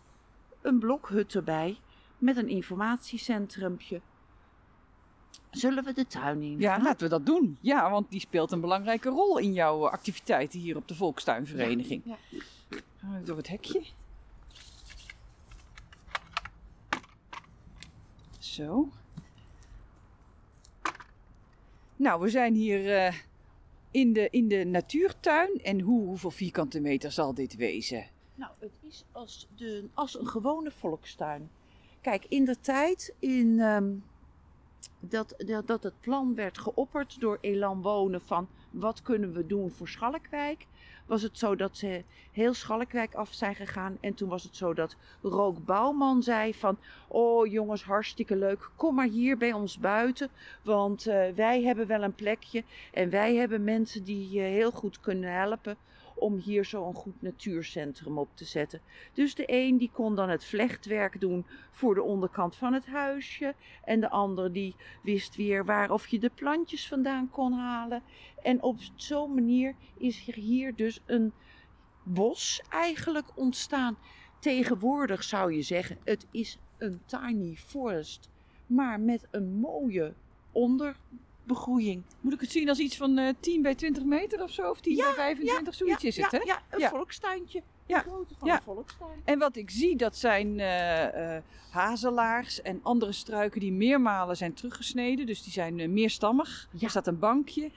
een 0.62 0.80
blokhut 0.80 1.36
erbij. 1.36 1.78
Met 2.22 2.38
een 2.38 2.50
informatiecentrumpje. 2.50 4.02
Zullen 5.52 5.84
we 5.84 5.94
de 5.94 6.08
tuin 6.08 6.42
in? 6.42 6.60
Ja, 6.60 6.82
laten 6.82 7.04
we 7.04 7.10
dat 7.10 7.26
doen. 7.26 7.58
Ja, 7.62 7.90
want 7.90 8.12
die 8.12 8.20
speelt 8.20 8.52
een 8.52 8.62
belangrijke 8.62 9.10
rol 9.10 9.38
in 9.38 9.54
jouw 9.54 9.86
eh, 9.86 9.92
activiteiten 9.92 10.60
hier 10.60 10.76
op 10.76 10.88
de 10.88 10.96
Volkstuinvereniging. 10.96 12.02
Ja. 12.06 12.18
Gaan 12.98 13.20
we 13.20 13.24
door 13.24 13.38
het 13.38 13.48
hekje. 13.48 13.84
Zo. 18.40 18.90
Nou, 21.96 22.22
we 22.22 22.30
zijn 22.30 22.54
hier 22.54 22.96
eh, 22.96 23.16
in, 23.92 24.14
de, 24.14 24.30
in 24.30 24.48
de 24.48 24.66
natuurtuin. 24.66 25.60
En 25.64 25.80
hoe, 25.80 26.06
hoeveel 26.06 26.32
vierkante 26.32 26.80
meter 26.80 27.12
zal 27.12 27.34
dit 27.34 27.56
wezen? 27.56 28.08
Nou, 28.36 28.52
het 28.60 28.72
is 28.82 29.04
als, 29.12 29.48
de, 29.56 29.90
als 29.94 30.20
een 30.20 30.28
gewone 30.28 30.72
volkstuin. 30.72 31.50
Kijk, 32.02 32.26
in 32.28 32.46
de 32.46 32.60
tijd 32.60 33.14
in, 33.20 33.60
ehm, 33.60 33.94
dat, 35.00 35.34
dat, 35.38 35.68
dat 35.68 35.84
het 35.84 35.94
plan 36.00 36.36
werd 36.36 36.58
geopperd 36.58 37.20
door 37.20 37.38
Elan 37.42 37.82
Wonen 37.82 38.22
van 38.22 38.48
wat 38.70 39.02
kunnen 39.02 39.34
we 39.34 39.48
doen 39.48 39.72
voor 39.72 39.88
Schalkwijk, 39.88 40.66
was 41.06 41.22
het 41.22 41.38
zo 41.38 41.56
dat 41.56 41.78
ze 41.78 42.04
heel 42.32 42.54
Schalkwijk 42.54 43.14
af 43.14 43.34
zijn 43.34 43.56
gegaan. 43.56 43.98
En 44.00 44.14
toen 44.14 44.30
was 44.30 44.44
het 44.44 44.56
zo 44.56 44.74
dat 44.74 44.96
Rook 45.22 45.66
Bouwman 45.66 46.24
zei 46.24 46.54
van, 46.54 46.78
oh 47.08 47.48
jongens, 47.48 47.84
hartstikke 47.84 48.36
leuk, 48.36 48.70
kom 48.76 48.96
maar 48.96 49.08
hier 49.08 49.38
bij 49.38 49.54
ons 49.54 49.78
buiten, 49.78 50.30
want 50.62 51.08
eh, 51.08 51.30
wij 51.36 51.64
hebben 51.64 51.88
wel 51.88 52.04
een 52.04 52.16
plekje 52.16 52.64
en 52.94 53.10
wij 53.10 53.36
hebben 53.36 53.64
mensen 53.64 54.04
die 54.04 54.30
je 54.30 54.42
heel 54.42 54.72
goed 54.72 55.00
kunnen 55.00 55.34
helpen 55.34 55.78
om 56.22 56.38
hier 56.38 56.66
zo 56.66 56.88
een 56.88 56.94
goed 56.94 57.22
natuurcentrum 57.22 58.18
op 58.18 58.30
te 58.34 58.46
zetten. 58.46 58.82
Dus 59.14 59.36
de 59.36 59.44
een 59.46 59.78
die 59.78 59.92
kon 59.94 60.16
dan 60.16 60.30
het 60.30 60.46
vlechtwerk 60.46 61.20
doen 61.20 61.46
voor 61.72 61.96
de 61.96 62.02
onderkant 62.02 62.56
van 62.56 62.74
het 62.74 62.86
huisje. 62.86 63.56
En 63.84 64.00
de 64.00 64.10
ander 64.10 64.54
die 64.54 64.76
wist 65.04 65.36
weer 65.36 65.66
waar 65.66 65.92
of 65.92 66.08
je 66.08 66.20
de 66.20 66.30
plantjes 66.30 66.88
vandaan 66.88 67.30
kon 67.30 67.54
halen. 67.54 68.04
En 68.42 68.62
op 68.64 68.78
zo'n 68.96 69.34
manier 69.34 69.76
is 69.98 70.28
er 70.28 70.34
hier 70.34 70.76
dus 70.76 71.02
een 71.06 71.34
bos 72.04 72.62
eigenlijk 72.70 73.28
ontstaan. 73.36 73.98
Tegenwoordig 74.40 75.24
zou 75.24 75.54
je 75.54 75.62
zeggen, 75.62 75.98
het 76.04 76.28
is 76.32 76.60
een 76.78 77.02
tiny 77.06 77.56
forest. 77.56 78.30
Maar 78.68 79.00
met 79.00 79.28
een 79.32 79.54
mooie 79.54 80.14
begroeiing. 81.44 82.04
Moet 82.22 82.34
ik 82.34 82.40
het 82.42 82.52
zien 82.52 82.70
als 82.70 82.80
iets 82.80 82.98
van 82.98 83.18
eh 83.18 83.34
10 83.40 83.62
bij 83.62 83.76
20 83.76 84.04
meter 84.04 84.44
of 84.44 84.52
zo? 84.52 84.70
Of 84.70 84.80
10 84.82 84.96
Ja, 84.96 85.06
bij 85.06 85.14
25? 85.14 85.74
Zoiets 85.74 86.02
ja, 86.02 86.08
is 86.08 86.18
het, 86.18 86.32
ja, 86.32 86.38
hè? 86.38 86.44
Ja, 86.46 86.62
een 86.70 86.80
Ja. 86.80 86.90
volkstuintje. 86.90 87.64
Ja, 87.86 88.04
van 88.04 88.26
ja. 88.44 88.56
een 88.56 88.62
volkstuin. 88.62 89.22
En 89.26 89.40
wat 89.40 89.56
ik 89.56 89.70
zie, 89.70 89.96
dat 89.96 90.18
zijn 90.18 90.60
eh, 90.60 91.36
eh, 91.36 91.44
hazelaars 91.72 92.62
en 92.62 92.80
andere 92.84 93.12
struiken 93.12 93.60
die 93.60 93.72
meermalen 93.72 94.38
zijn 94.38 94.54
teruggesneden. 94.54 95.26
Dus 95.26 95.44
die 95.44 95.52
zijn 95.54 95.94
meerstammig. 95.94 96.68
Ja. 96.72 96.80
Er 96.84 96.90
staat 96.90 97.08
een 97.08 97.20
bankje. 97.20 97.72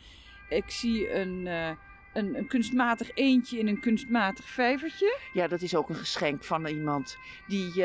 Ik 0.49 0.71
zie 0.71 1.15
een, 1.15 1.47
een, 1.47 2.35
een 2.39 2.47
kunstmatig 2.49 3.11
eendje 3.15 3.59
in 3.59 3.69
een 3.69 3.81
kunstmatig 3.81 4.45
vijvertje. 4.49 5.19
Ja, 5.33 5.49
dat 5.49 5.63
is 5.63 5.75
ook 5.75 5.89
een 5.89 5.95
geschenk 5.95 6.45
van 6.45 6.67
iemand 6.67 7.17
die 7.47 7.85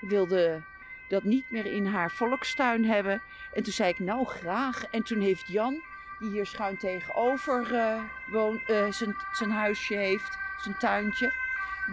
wilde 0.00 0.62
dat 1.08 1.22
niet 1.22 1.50
meer 1.50 1.66
in 1.66 1.86
haar 1.86 2.10
volkstuin 2.10 2.84
hebben. 2.84 3.22
En 3.54 3.62
toen 3.62 3.72
zei 3.72 3.90
ik, 3.90 3.98
nou 3.98 4.26
graag. 4.26 4.84
En 4.84 5.02
toen 5.02 5.20
heeft 5.20 5.48
Jan, 5.48 5.82
die 6.18 6.30
hier 6.30 6.46
schuin 6.46 6.78
tegenover 6.78 7.74
eh 7.74 8.02
woont, 8.30 8.68
eh, 8.68 8.92
zijn, 9.32 9.50
huisje 9.50 9.94
heeft, 9.94 10.38
zijn 10.62 10.78
tuintje, 10.78 11.32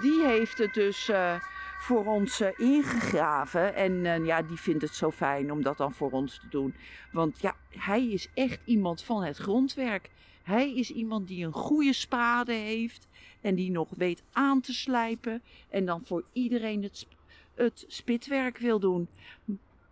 die 0.01 0.25
heeft 0.25 0.57
het 0.57 0.73
dus 0.73 1.09
eh, 1.09 1.35
voor 1.77 2.05
ons 2.05 2.41
ingegraven. 2.55 3.75
En 3.75 4.25
ja, 4.25 4.41
die 4.41 4.57
vindt 4.57 4.81
het 4.81 4.95
zo 4.95 5.11
fijn 5.11 5.51
om 5.51 5.61
dat 5.61 5.77
dan 5.77 5.93
voor 5.93 6.11
ons 6.11 6.39
te 6.39 6.47
doen. 6.49 6.75
Want 7.11 7.41
ja, 7.41 7.55
hij 7.69 8.07
is 8.07 8.27
echt 8.33 8.59
iemand 8.65 9.03
van 9.03 9.23
het 9.23 9.37
grondwerk. 9.37 10.09
Hij 10.43 10.73
is 10.73 10.91
iemand 10.91 11.27
die 11.27 11.45
een 11.45 11.53
goede 11.53 11.93
spade 11.93 12.53
heeft 12.53 13.07
en 13.41 13.55
die 13.55 13.71
nog 13.71 13.89
weet 13.97 14.23
aan 14.31 14.61
te 14.61 14.73
slijpen 14.73 15.41
en 15.69 15.85
dan 15.85 16.01
voor 16.05 16.23
iedereen 16.33 16.83
het, 16.83 17.07
het 17.55 17.85
spitwerk 17.87 18.57
wil 18.57 18.79
doen. 18.79 19.07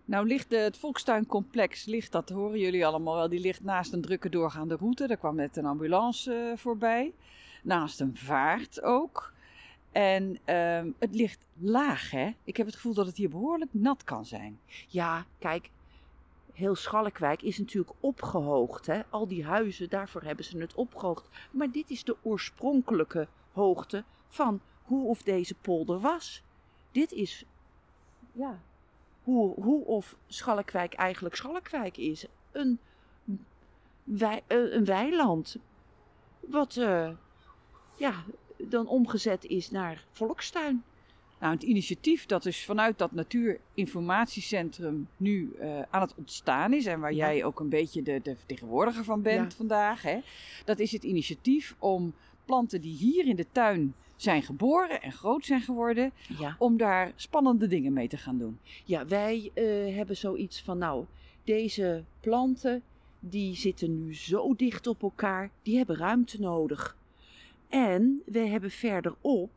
Nou 0.06 0.28
ligt 0.28 0.50
de, 0.50 0.58
het 0.58 0.78
Volkstuincomplex, 0.78 1.86
ligt, 1.86 2.12
dat 2.12 2.30
horen 2.30 2.60
jullie 2.60 2.86
allemaal 2.86 3.16
wel, 3.16 3.30
die 3.30 3.40
ligt 3.40 3.64
naast 3.64 3.94
een 3.94 4.02
drukke 4.02 4.30
doorgaande 4.30 4.76
route. 4.76 5.08
Daar 5.08 5.18
kwam 5.18 5.36
net 5.36 5.58
een 5.58 5.66
ambulance 5.66 6.34
eh, 6.34 6.58
voorbij. 6.58 7.14
Naast 7.64 8.00
een 8.00 8.18
vaart 8.18 8.82
ook. 8.82 9.34
En 9.92 10.38
ehm, 10.46 10.90
het 11.00 11.16
ligt 11.16 11.46
laag, 11.60 12.12
hè? 12.12 12.32
Ik 12.44 12.58
heb 12.58 12.66
het 12.66 12.76
gevoel 12.76 12.94
dat 12.94 13.06
het 13.06 13.18
hier 13.18 13.30
behoorlijk 13.30 13.74
nat 13.74 14.04
kan 14.04 14.26
zijn. 14.26 14.60
Ja, 14.88 15.26
kijk, 15.40 15.70
heel 16.54 16.76
Schalkwijk 16.76 17.42
is 17.42 17.58
natuurlijk 17.58 17.94
opgehoogd. 18.00 18.86
Hè? 18.86 19.02
Al 19.10 19.28
die 19.28 19.46
huizen, 19.46 19.90
daarvoor 19.90 20.22
hebben 20.22 20.46
ze 20.46 20.58
het 20.58 20.76
opgehoogd. 20.76 21.30
Maar 21.52 21.72
dit 21.72 21.90
is 21.90 22.04
de 22.04 22.16
oorspronkelijke 22.22 23.28
hoogte 23.52 24.04
van 24.28 24.62
hoe 24.84 25.08
of 25.08 25.22
deze 25.22 25.56
polder 25.56 26.00
was. 26.00 26.44
Dit 26.92 27.12
is, 27.12 27.46
ja, 28.34 28.62
hoe, 29.24 29.54
hoe 29.62 29.86
of 29.86 30.16
Schalkwijk 30.28 30.94
eigenlijk 30.94 31.36
Schalkwijk 31.36 31.98
is. 31.98 32.26
Een, 32.52 32.80
eh, 34.20 34.38
een 34.48 34.86
weiland. 34.86 35.58
Wat, 36.40 36.78
eh, 36.78 37.10
ja, 37.98 38.24
dan 38.58 38.88
omgezet 38.88 39.46
is 39.46 39.72
naar 39.72 40.06
volkstuin. 40.12 40.84
Nou, 41.40 41.54
het 41.56 41.64
initiatief 41.64 42.26
dat 42.26 42.44
dus 42.44 42.66
vanuit 42.66 42.98
dat 42.98 43.12
Natuurinformatiecentrum 43.12 45.08
nu 45.18 45.54
eh, 45.60 45.82
aan 45.90 46.02
het 46.02 46.16
ontstaan 46.16 46.74
is 46.74 46.86
en 46.86 47.00
waar 47.00 47.14
Ja. 47.14 47.28
jij 47.28 47.44
ook 47.44 47.60
een 47.60 47.70
beetje 47.70 48.04
de, 48.04 48.20
de 48.24 48.36
vertegenwoordiger 48.36 49.04
van 49.04 49.22
bent 49.22 49.52
Ja. 49.52 49.58
vandaag, 49.58 50.02
hè, 50.02 50.20
dat 50.66 50.80
is 50.80 50.92
het 50.92 51.04
initiatief 51.04 51.76
om 51.80 52.14
planten 52.46 52.82
die 52.82 52.96
hier 52.98 53.26
in 53.26 53.36
de 53.36 53.46
tuin 53.52 53.96
zijn 54.16 54.44
geboren 54.44 55.02
en 55.02 55.12
groot 55.12 55.46
zijn 55.46 55.62
geworden, 55.62 56.12
Ja. 56.40 56.56
om 56.60 56.78
daar 56.78 57.12
spannende 57.16 57.68
dingen 57.68 57.94
mee 57.94 58.08
te 58.08 58.18
gaan 58.18 58.38
doen. 58.38 58.60
Ja, 58.86 59.06
wij 59.08 59.52
eh, 59.54 59.64
hebben 59.96 60.18
zoiets 60.18 60.62
van, 60.62 60.78
nou, 60.78 61.06
deze 61.44 62.04
planten, 62.20 62.82
die 63.20 63.56
zitten 63.56 64.06
nu 64.06 64.16
zo 64.16 64.56
dicht 64.56 64.88
op 64.88 65.02
elkaar, 65.04 65.50
die 65.62 65.78
hebben 65.78 65.96
ruimte 65.98 66.40
nodig. 66.40 66.98
En 67.70 68.22
we 68.26 68.40
hebben 68.40 68.72
verderop, 68.72 69.52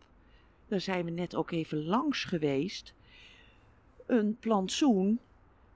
daar 0.68 0.80
zijn 0.80 1.04
we 1.04 1.10
net 1.10 1.34
ook 1.34 1.50
even 1.50 1.84
langs 1.84 2.24
geweest, 2.24 2.94
een 4.06 4.36
plantsoen, 4.40 5.18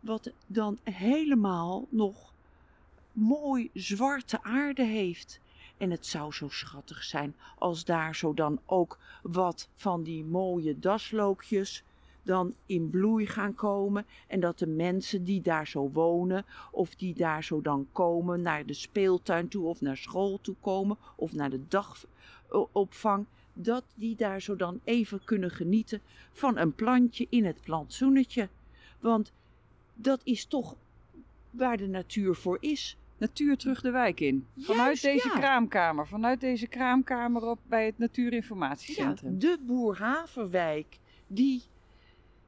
wat 0.01 0.33
dan 0.47 0.79
helemaal 0.85 1.87
nog 1.89 2.33
mooi 3.13 3.71
zwarte 3.75 4.43
aarde 4.43 4.85
heeft. 4.85 5.41
En 5.81 5.91
het 5.91 6.07
zou 6.07 6.33
zo 6.33 6.49
schattig 6.49 7.03
zijn 7.03 7.37
als 7.59 7.85
daar 7.85 8.15
zo 8.15 8.35
dan 8.35 8.61
ook 8.67 8.99
wat 9.23 9.69
van 9.75 10.03
die 10.03 10.25
mooie 10.25 10.79
daslookjes 10.79 11.85
dan 12.23 12.55
in 12.67 12.91
bloei 12.91 13.27
gaan 13.27 13.55
komen. 13.55 14.07
En 14.27 14.41
dat 14.41 14.59
de 14.59 14.67
mensen 14.67 15.25
die 15.25 15.41
daar 15.41 15.67
zo 15.67 15.91
wonen, 15.91 16.45
of 16.71 16.95
die 16.95 17.15
daar 17.15 17.45
zo 17.45 17.61
dan 17.61 17.87
komen 17.93 18.43
naar 18.43 18.67
de 18.67 18.73
speeltuin 18.73 19.49
toe, 19.49 19.67
of 19.67 19.81
naar 19.81 19.97
school 19.97 20.41
toe 20.41 20.55
komen, 20.61 20.97
of 21.17 21.33
naar 21.33 21.51
de 21.51 21.61
dagopvang, 21.69 23.27
dat 23.53 23.85
die 23.95 24.17
daar 24.17 24.43
zo 24.43 24.57
dan 24.57 24.81
even 24.85 25.25
kunnen 25.25 25.51
genieten 25.51 26.01
van 26.33 26.59
een 26.59 26.75
plantje 26.75 27.27
in 27.31 27.45
het 27.45 27.61
plantsoenetje. 27.61 28.49
Want 28.99 29.33
dat 29.95 30.21
is 30.25 30.45
toch 30.45 30.77
waar 31.51 31.77
de 31.77 31.89
natuur 31.89 32.35
voor 32.35 32.59
is. 32.61 32.97
Natuur 33.21 33.57
terug 33.57 33.81
de 33.81 33.91
wijk 33.91 34.21
in. 34.21 34.47
Vanuit 34.57 35.01
Juist, 35.01 35.03
deze 35.03 35.29
ja. 35.29 35.39
kraamkamer. 35.39 36.07
Vanuit 36.07 36.41
deze 36.41 36.67
kraamkamer 36.67 37.43
op 37.43 37.59
bij 37.67 37.87
het 37.87 37.99
Natuurinformatiecentrum. 37.99 39.33
Ja, 39.33 39.39
de 39.39 39.59
Boerhavenwijk, 39.67 40.99
die 41.27 41.63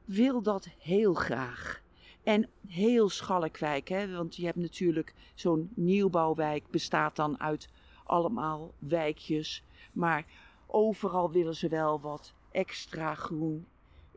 wil 0.05 0.41
dat 0.41 0.69
heel 0.79 1.13
graag. 1.13 1.81
En 2.23 2.49
heel 2.67 3.09
Schalkwijk, 3.09 3.87
hè? 3.87 4.11
want 4.15 4.35
je 4.35 4.45
hebt 4.45 4.57
natuurlijk 4.57 5.13
zo'n 5.35 5.71
nieuwbouwwijk, 5.73 6.69
bestaat 6.69 7.15
dan 7.15 7.39
uit 7.39 7.69
allemaal 8.03 8.73
wijkjes. 8.79 9.63
Maar 9.91 10.25
overal 10.67 11.31
willen 11.31 11.55
ze 11.55 11.67
wel 11.67 11.99
wat 11.99 12.33
extra 12.51 13.15
groen 13.15 13.67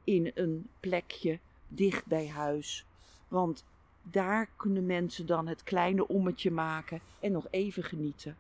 in 0.05 0.31
een 0.35 0.69
plekje 0.81 1.39
dicht 1.69 2.07
bij 2.07 2.29
huis. 2.29 2.87
Want 3.29 3.65
daar 4.11 4.49
kunnen 4.57 4.87
mensen 4.87 5.27
dan 5.27 5.47
het 5.47 5.63
kleine 5.63 6.09
ommetje 6.09 6.51
maken 6.51 7.01
en 7.21 7.33
nog 7.33 7.47
even 7.51 7.83
genieten. 7.83 8.37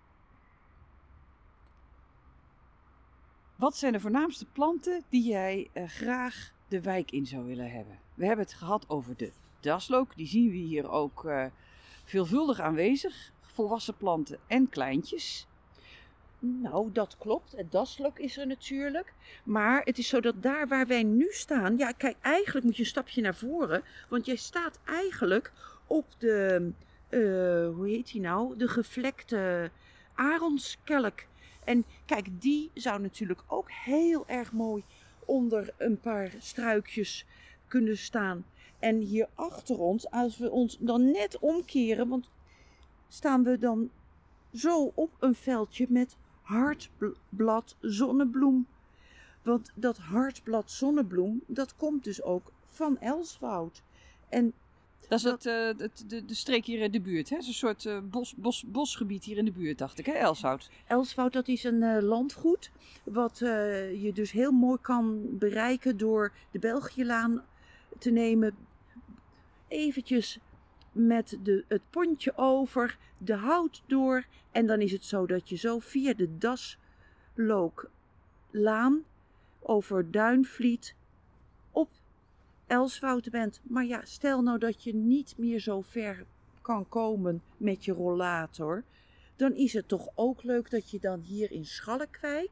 Wat 3.57 3.77
zijn 3.77 3.93
de 3.93 4.01
voornaamste 4.01 4.47
planten 4.53 5.05
die 5.09 5.23
jij 5.23 5.71
eh, 5.73 5.89
graag 5.89 6.53
de 6.69 6.81
wijk 6.81 7.11
in 7.11 7.27
zou 7.27 7.45
willen 7.45 7.71
hebben? 7.71 7.99
We 8.15 8.27
hebben 8.27 8.45
het 8.45 8.55
gehad 8.55 8.89
over 8.89 9.17
de 9.17 9.33
daslook. 9.61 10.17
Die 10.17 10.27
zien 10.27 10.51
we 10.51 10.57
hier 10.57 10.91
ook 10.91 11.25
eh, 11.25 11.47
veelvuldig 12.05 12.61
aanwezig. 12.61 13.33
Volwassen 13.41 13.97
planten 13.97 14.39
en 14.47 14.69
kleintjes. 14.69 15.47
Nou, 16.39 16.93
dat 16.93 17.17
klopt. 17.19 17.53
Het 17.57 17.73
daslok 17.73 18.19
is 18.19 18.37
er 18.37 18.47
natuurlijk. 18.47 19.13
Maar 19.45 19.83
het 19.85 19.99
is 19.99 20.09
zo 20.09 20.21
dat 20.21 20.43
daar 20.43 20.69
waar 20.69 20.87
wij 20.87 21.03
nu 21.03 21.27
staan. 21.31 21.77
Ja, 21.79 21.93
kijk, 21.93 22.17
eigenlijk 22.21 22.65
moet 22.67 22.77
je 22.77 22.83
een 22.83 22.89
stapje 22.89 23.23
naar 23.23 23.35
voren. 23.35 23.83
Want 24.09 24.27
jij 24.27 24.37
staat 24.37 24.79
eigenlijk 24.85 25.53
op 25.87 26.07
de. 26.19 26.71
eh, 27.09 27.21
hoe 27.75 27.89
heet 27.89 28.13
die 28.13 28.21
nou? 28.21 28.57
De 28.57 28.69
gevlekte 28.69 29.71
aronskelk. 30.15 31.25
En 31.65 31.85
kijk, 32.07 32.41
die 32.41 32.71
zou 32.75 33.01
natuurlijk 33.01 33.43
ook 33.47 33.71
heel 33.71 34.25
erg 34.27 34.53
mooi 34.53 34.85
onder 35.25 35.75
een 35.77 36.01
paar 36.01 36.31
struikjes 36.39 37.27
kunnen 37.69 37.99
staan. 37.99 38.45
En 38.79 38.99
hier 38.99 39.29
achter 39.35 39.79
ons, 39.79 40.11
als 40.11 40.39
we 40.39 40.51
ons 40.51 40.77
dan 40.81 41.11
net 41.11 41.39
omkeren, 41.39 42.09
want 42.09 42.31
staan 43.09 43.43
we 43.45 43.59
dan 43.59 43.91
zo 44.55 44.93
op 44.95 45.11
een 45.19 45.35
veldje 45.35 45.87
met 45.89 46.17
hartblad 46.47 47.77
zonnebloem. 47.81 48.67
Want 49.43 49.71
dat 49.75 49.99
hartblad 49.99 50.71
zonnebloem, 50.71 51.43
dat 51.47 51.77
komt 51.77 52.05
dus 52.05 52.23
ook 52.23 52.53
van 52.65 52.99
Elswoud. 52.99 53.83
En 54.29 54.53
Dat 55.09 55.19
is 55.19 55.25
Dat- 55.25 55.45
het, 55.45 55.47
eh, 55.79 55.85
het- 55.85 56.05
de, 56.11 56.25
de 56.25 56.35
streek 56.35 56.65
hier 56.65 56.81
in 56.81 56.91
de 56.93 57.01
buurt. 57.01 57.29
Het 57.31 57.39
is 57.41 57.47
een 57.47 57.55
soort 57.55 57.87
eh, 57.87 57.99
bos, 58.11 58.35
bos, 58.37 58.65
bosgebied 58.67 59.25
hier 59.25 59.37
in 59.37 59.45
de 59.45 59.53
buurt, 59.53 59.79
dacht 59.79 59.99
ik. 59.99 60.07
Hè, 60.07 60.13
Elshout. 60.13 60.71
Elswoud, 60.87 61.33
dat 61.33 61.49
is 61.49 61.65
een 61.65 61.83
eh, 61.83 62.03
landgoed. 62.03 62.71
Wat 63.05 63.39
je 63.39 64.11
dus 64.15 64.31
heel 64.31 64.53
mooi 64.53 64.79
kan 64.81 65.23
bereiken 65.39 65.97
door 65.97 66.33
de 66.51 66.59
Belgiëlaan 66.59 67.43
te 67.99 68.11
nemen. 68.11 68.57
Eventjes 69.69 70.39
met 70.97 71.39
de, 71.43 71.65
het 71.69 71.83
pontje 71.91 72.33
over, 72.37 72.99
de 73.19 73.35
hout 73.35 73.83
door. 73.87 74.25
En 74.51 74.67
dan 74.67 74.81
is 74.81 74.93
het 74.93 75.05
zo 75.05 75.27
dat 75.27 75.49
je 75.49 75.57
zo 75.57 75.79
via 75.79 76.15
de 76.15 76.39
Daslooklaan 76.39 79.05
over 79.61 80.11
Duinvliet 80.11 80.95
op 81.71 81.91
Elswoud 82.67 83.31
bent. 83.31 83.61
Maar 83.63 83.85
ja, 83.85 84.01
stel 84.05 84.43
nou 84.43 84.59
dat 84.59 84.83
je 84.83 84.95
niet 84.95 85.35
meer 85.37 85.61
zo 85.61 85.81
ver 85.81 86.25
kan 86.63 86.89
komen 86.89 87.43
met 87.57 87.85
je 87.85 87.93
rollator 87.93 88.85
dan 89.37 89.55
is 89.55 89.73
het 89.73 89.89
toch 89.89 90.09
ook 90.15 90.43
leuk 90.43 90.71
dat 90.71 90.91
je 90.91 91.01
dan 91.01 91.21
hier 91.21 91.53
in 91.53 91.65
Schalkwijk 91.65 92.51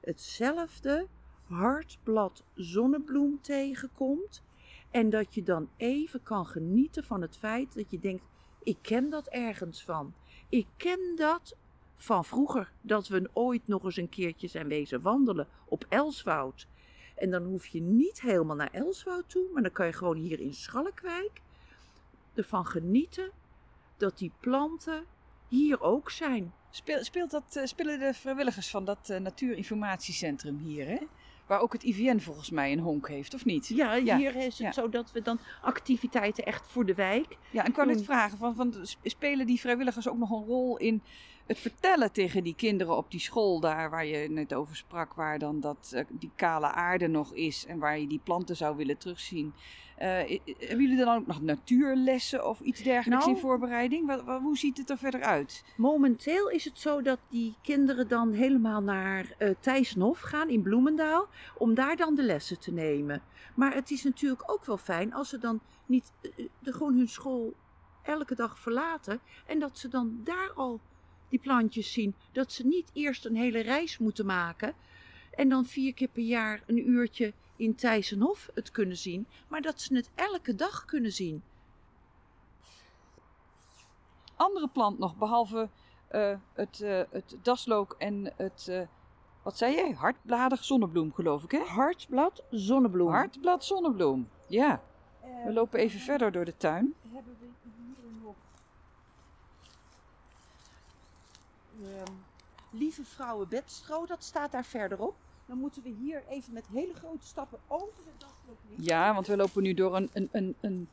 hetzelfde 0.00 1.06
hartblad 1.46 2.42
zonnebloem 2.54 3.38
tegenkomt. 3.42 4.42
En 4.90 5.10
dat 5.10 5.34
je 5.34 5.42
dan 5.42 5.68
even 5.76 6.22
kan 6.22 6.46
genieten 6.46 7.04
van 7.04 7.22
het 7.22 7.36
feit 7.36 7.74
dat 7.74 7.90
je 7.90 7.98
denkt: 7.98 8.24
ik 8.62 8.76
ken 8.82 9.10
dat 9.10 9.26
ergens 9.26 9.84
van. 9.84 10.14
Ik 10.48 10.66
ken 10.76 11.12
dat 11.16 11.56
van 11.94 12.24
vroeger, 12.24 12.72
dat 12.80 13.08
we 13.08 13.30
ooit 13.32 13.66
nog 13.66 13.84
eens 13.84 13.96
een 13.96 14.08
keertje 14.08 14.48
zijn 14.48 14.68
wezen 14.68 15.02
wandelen 15.02 15.48
op 15.64 15.86
Elswoud. 15.88 16.66
En 17.16 17.30
dan 17.30 17.44
hoef 17.44 17.66
je 17.66 17.80
niet 17.80 18.20
helemaal 18.20 18.56
naar 18.56 18.72
Elswoud 18.72 19.30
toe, 19.30 19.48
maar 19.52 19.62
dan 19.62 19.72
kan 19.72 19.86
je 19.86 19.92
gewoon 19.92 20.16
hier 20.16 20.40
in 20.40 20.54
Schalkwijk 20.54 21.40
ervan 22.34 22.66
genieten 22.66 23.30
dat 23.96 24.18
die 24.18 24.32
planten 24.40 25.04
hier 25.48 25.80
ook 25.80 26.10
zijn. 26.10 26.52
Speel, 26.70 27.04
speelt 27.04 27.30
dat, 27.30 27.56
eh, 27.56 27.64
spelen 27.64 27.98
de 27.98 28.14
vrijwilligers 28.14 28.70
van 28.70 28.84
dat 28.84 29.08
uh, 29.10 29.18
natuurinformatiecentrum 29.18 30.58
hier, 30.58 30.86
hè? 30.86 30.98
Waar 31.48 31.60
ook 31.60 31.72
het 31.72 31.82
IVN 31.82 32.18
volgens 32.18 32.50
mij 32.50 32.72
een 32.72 32.78
honk 32.78 33.08
heeft, 33.08 33.34
of 33.34 33.44
niet? 33.44 33.68
Ja, 33.68 34.16
hier 34.16 34.36
is 34.36 34.44
het 34.44 34.56
ja. 34.56 34.72
zo 34.72 34.88
dat 34.88 35.12
we 35.12 35.22
dan 35.22 35.38
activiteiten 35.62 36.44
echt 36.44 36.66
voor 36.66 36.86
de 36.86 36.94
wijk. 36.94 37.36
Ja, 37.50 37.60
en 37.62 37.68
ik 37.68 37.74
kan 37.74 37.88
het 37.88 38.04
vragen: 38.04 38.38
van, 38.38 38.54
van, 38.54 38.74
spelen 39.02 39.46
die 39.46 39.60
vrijwilligers 39.60 40.08
ook 40.08 40.18
nog 40.18 40.30
een 40.30 40.44
rol 40.44 40.76
in 40.76 41.02
het 41.48 41.58
vertellen 41.58 42.12
tegen 42.12 42.44
die 42.44 42.54
kinderen 42.54 42.96
op 42.96 43.10
die 43.10 43.20
school 43.20 43.60
daar 43.60 43.90
waar 43.90 44.06
je 44.06 44.30
net 44.30 44.54
over 44.54 44.76
sprak, 44.76 45.14
waar 45.14 45.38
dan 45.38 45.60
dat, 45.60 45.92
uh, 45.94 46.00
die 46.10 46.30
kale 46.36 46.66
aarde 46.66 47.06
nog 47.06 47.34
is 47.34 47.66
en 47.66 47.78
waar 47.78 47.98
je 47.98 48.06
die 48.06 48.20
planten 48.24 48.56
zou 48.56 48.76
willen 48.76 48.98
terugzien. 48.98 49.52
Uh, 49.98 50.04
hebben 50.04 50.80
jullie 50.80 50.96
dan 50.96 51.16
ook 51.16 51.26
nog 51.26 51.42
natuurlessen 51.42 52.48
of 52.48 52.60
iets 52.60 52.82
dergelijks 52.82 53.24
nou, 53.24 53.36
in 53.36 53.42
voorbereiding? 53.42 54.06
Wat, 54.06 54.24
wat, 54.24 54.40
hoe 54.40 54.58
ziet 54.58 54.78
het 54.78 54.90
er 54.90 54.98
verder 54.98 55.22
uit? 55.22 55.64
Momenteel 55.76 56.50
is 56.50 56.64
het 56.64 56.78
zo 56.78 57.02
dat 57.02 57.18
die 57.28 57.54
kinderen 57.62 58.08
dan 58.08 58.32
helemaal 58.32 58.82
naar 58.82 59.34
uh, 59.38 59.50
Thijssenhof 59.60 60.20
gaan 60.20 60.48
in 60.48 60.62
Bloemendaal 60.62 61.26
om 61.56 61.74
daar 61.74 61.96
dan 61.96 62.14
de 62.14 62.22
lessen 62.22 62.58
te 62.58 62.72
nemen. 62.72 63.22
Maar 63.54 63.74
het 63.74 63.90
is 63.90 64.04
natuurlijk 64.04 64.50
ook 64.50 64.64
wel 64.64 64.76
fijn 64.76 65.14
als 65.14 65.28
ze 65.28 65.38
dan 65.38 65.60
niet 65.86 66.12
de, 66.20 66.72
gewoon 66.72 66.96
hun 66.96 67.08
school 67.08 67.54
elke 68.02 68.34
dag 68.34 68.58
verlaten 68.58 69.20
en 69.46 69.58
dat 69.58 69.78
ze 69.78 69.88
dan 69.88 70.20
daar 70.24 70.52
al 70.54 70.80
die 71.28 71.38
plantjes 71.38 71.92
zien. 71.92 72.14
Dat 72.32 72.52
ze 72.52 72.66
niet 72.66 72.90
eerst 72.92 73.24
een 73.24 73.36
hele 73.36 73.60
reis 73.60 73.98
moeten 73.98 74.26
maken 74.26 74.74
en 75.30 75.48
dan 75.48 75.64
vier 75.64 75.94
keer 75.94 76.08
per 76.08 76.22
jaar 76.22 76.62
een 76.66 76.88
uurtje 76.88 77.32
in 77.56 77.74
Thijsenhof 77.74 78.50
het 78.54 78.70
kunnen 78.70 78.96
zien, 78.96 79.26
maar 79.48 79.60
dat 79.60 79.80
ze 79.80 79.94
het 79.94 80.10
elke 80.14 80.54
dag 80.54 80.84
kunnen 80.84 81.12
zien. 81.12 81.42
Andere 84.36 84.68
plant 84.68 84.98
nog, 84.98 85.16
behalve 85.16 85.68
uh, 86.12 86.36
het, 86.52 86.80
uh, 86.80 87.02
het 87.10 87.36
daslook 87.42 87.94
en 87.98 88.32
het, 88.36 88.66
uh, 88.70 88.80
wat 89.42 89.58
zei 89.58 89.74
jij? 89.74 89.90
Hartbladig 89.90 90.64
zonnebloem, 90.64 91.12
geloof 91.12 91.44
ik, 91.44 91.50
hè? 91.50 91.58
Hartblad 91.58 92.44
zonnebloem. 92.50 93.10
Hartblad 93.10 93.64
zonnebloem, 93.64 94.28
ja. 94.46 94.82
We 95.44 95.52
lopen 95.52 95.78
even 95.78 96.00
verder 96.00 96.32
door 96.32 96.44
de 96.44 96.56
tuin. 96.56 96.94
Hebben 97.12 97.36
we 97.40 97.46
hier 97.46 98.12
nog 98.22 98.34
uh, 101.80 102.02
lieve 102.70 103.04
vrouwen 103.04 103.48
bedstro, 103.48 104.06
dat 104.06 104.24
staat 104.24 104.52
daar 104.52 104.64
verderop. 104.64 105.16
Dan 105.46 105.58
moeten 105.58 105.82
we 105.82 105.88
hier 105.88 106.22
even 106.28 106.52
met 106.52 106.66
hele 106.72 106.94
grote 106.94 107.26
stappen 107.26 107.58
over 107.66 108.04
de 108.04 108.10
daslook 108.18 108.58
heen. 108.68 108.84
Ja, 108.84 109.14
want 109.14 109.26
we 109.26 109.36
lopen 109.36 109.62
nu 109.62 109.74
door 109.74 109.96
een, 109.96 110.10
een, 110.12 110.28
een, 110.32 110.56
een 110.60 110.88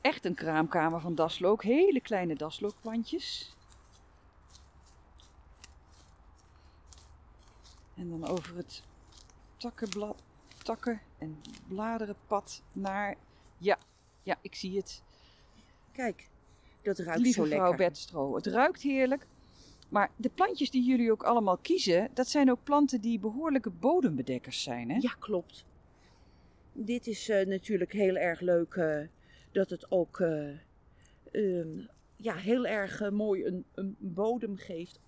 echt 0.00 0.24
een 0.24 0.34
kraamkamer 0.34 1.00
van 1.00 1.14
daslook. 1.14 1.62
Hele 1.62 2.00
kleine 2.00 2.34
daslookplantjes. 2.34 3.56
En 7.94 8.10
dan 8.10 8.26
over 8.26 8.56
het 8.56 8.82
takkenblad, 9.56 10.22
takken 10.62 11.00
en 11.18 11.40
bladerenpad 11.68 12.62
naar... 12.72 13.16
Ja, 13.58 13.78
ja, 14.22 14.36
ik 14.40 14.54
zie 14.54 14.76
het. 14.76 15.02
Kijk, 15.92 16.28
dat 16.82 16.98
ruikt 16.98 17.20
Lieve 17.20 17.40
zo 17.40 17.46
lekker. 17.46 17.66
vrouw 17.66 17.76
Bedstro, 17.76 18.34
het 18.34 18.46
ruikt 18.46 18.82
heerlijk. 18.82 19.26
Maar 19.92 20.10
de 20.16 20.30
plantjes 20.34 20.70
die 20.70 20.84
jullie 20.84 21.12
ook 21.12 21.22
allemaal 21.22 21.56
kiezen, 21.56 22.08
dat 22.14 22.28
zijn 22.28 22.50
ook 22.50 22.62
planten 22.62 23.00
die 23.00 23.18
behoorlijke 23.18 23.70
bodembedekkers 23.70 24.62
zijn, 24.62 24.90
hè? 24.90 24.96
Ja, 25.00 25.14
klopt. 25.18 25.64
Dit 26.72 27.06
is 27.06 27.28
uh, 27.28 27.46
natuurlijk 27.46 27.92
heel 27.92 28.16
erg 28.16 28.40
leuk 28.40 28.74
uh, 28.74 29.00
dat 29.50 29.70
het 29.70 29.90
ook 29.90 30.18
uh, 30.18 30.58
ja, 32.16 32.34
heel 32.34 32.66
erg 32.66 33.10
mooi 33.10 33.44
een, 33.44 33.64
een, 33.74 33.96
bodem 33.98 34.56
geeft. 34.56 35.00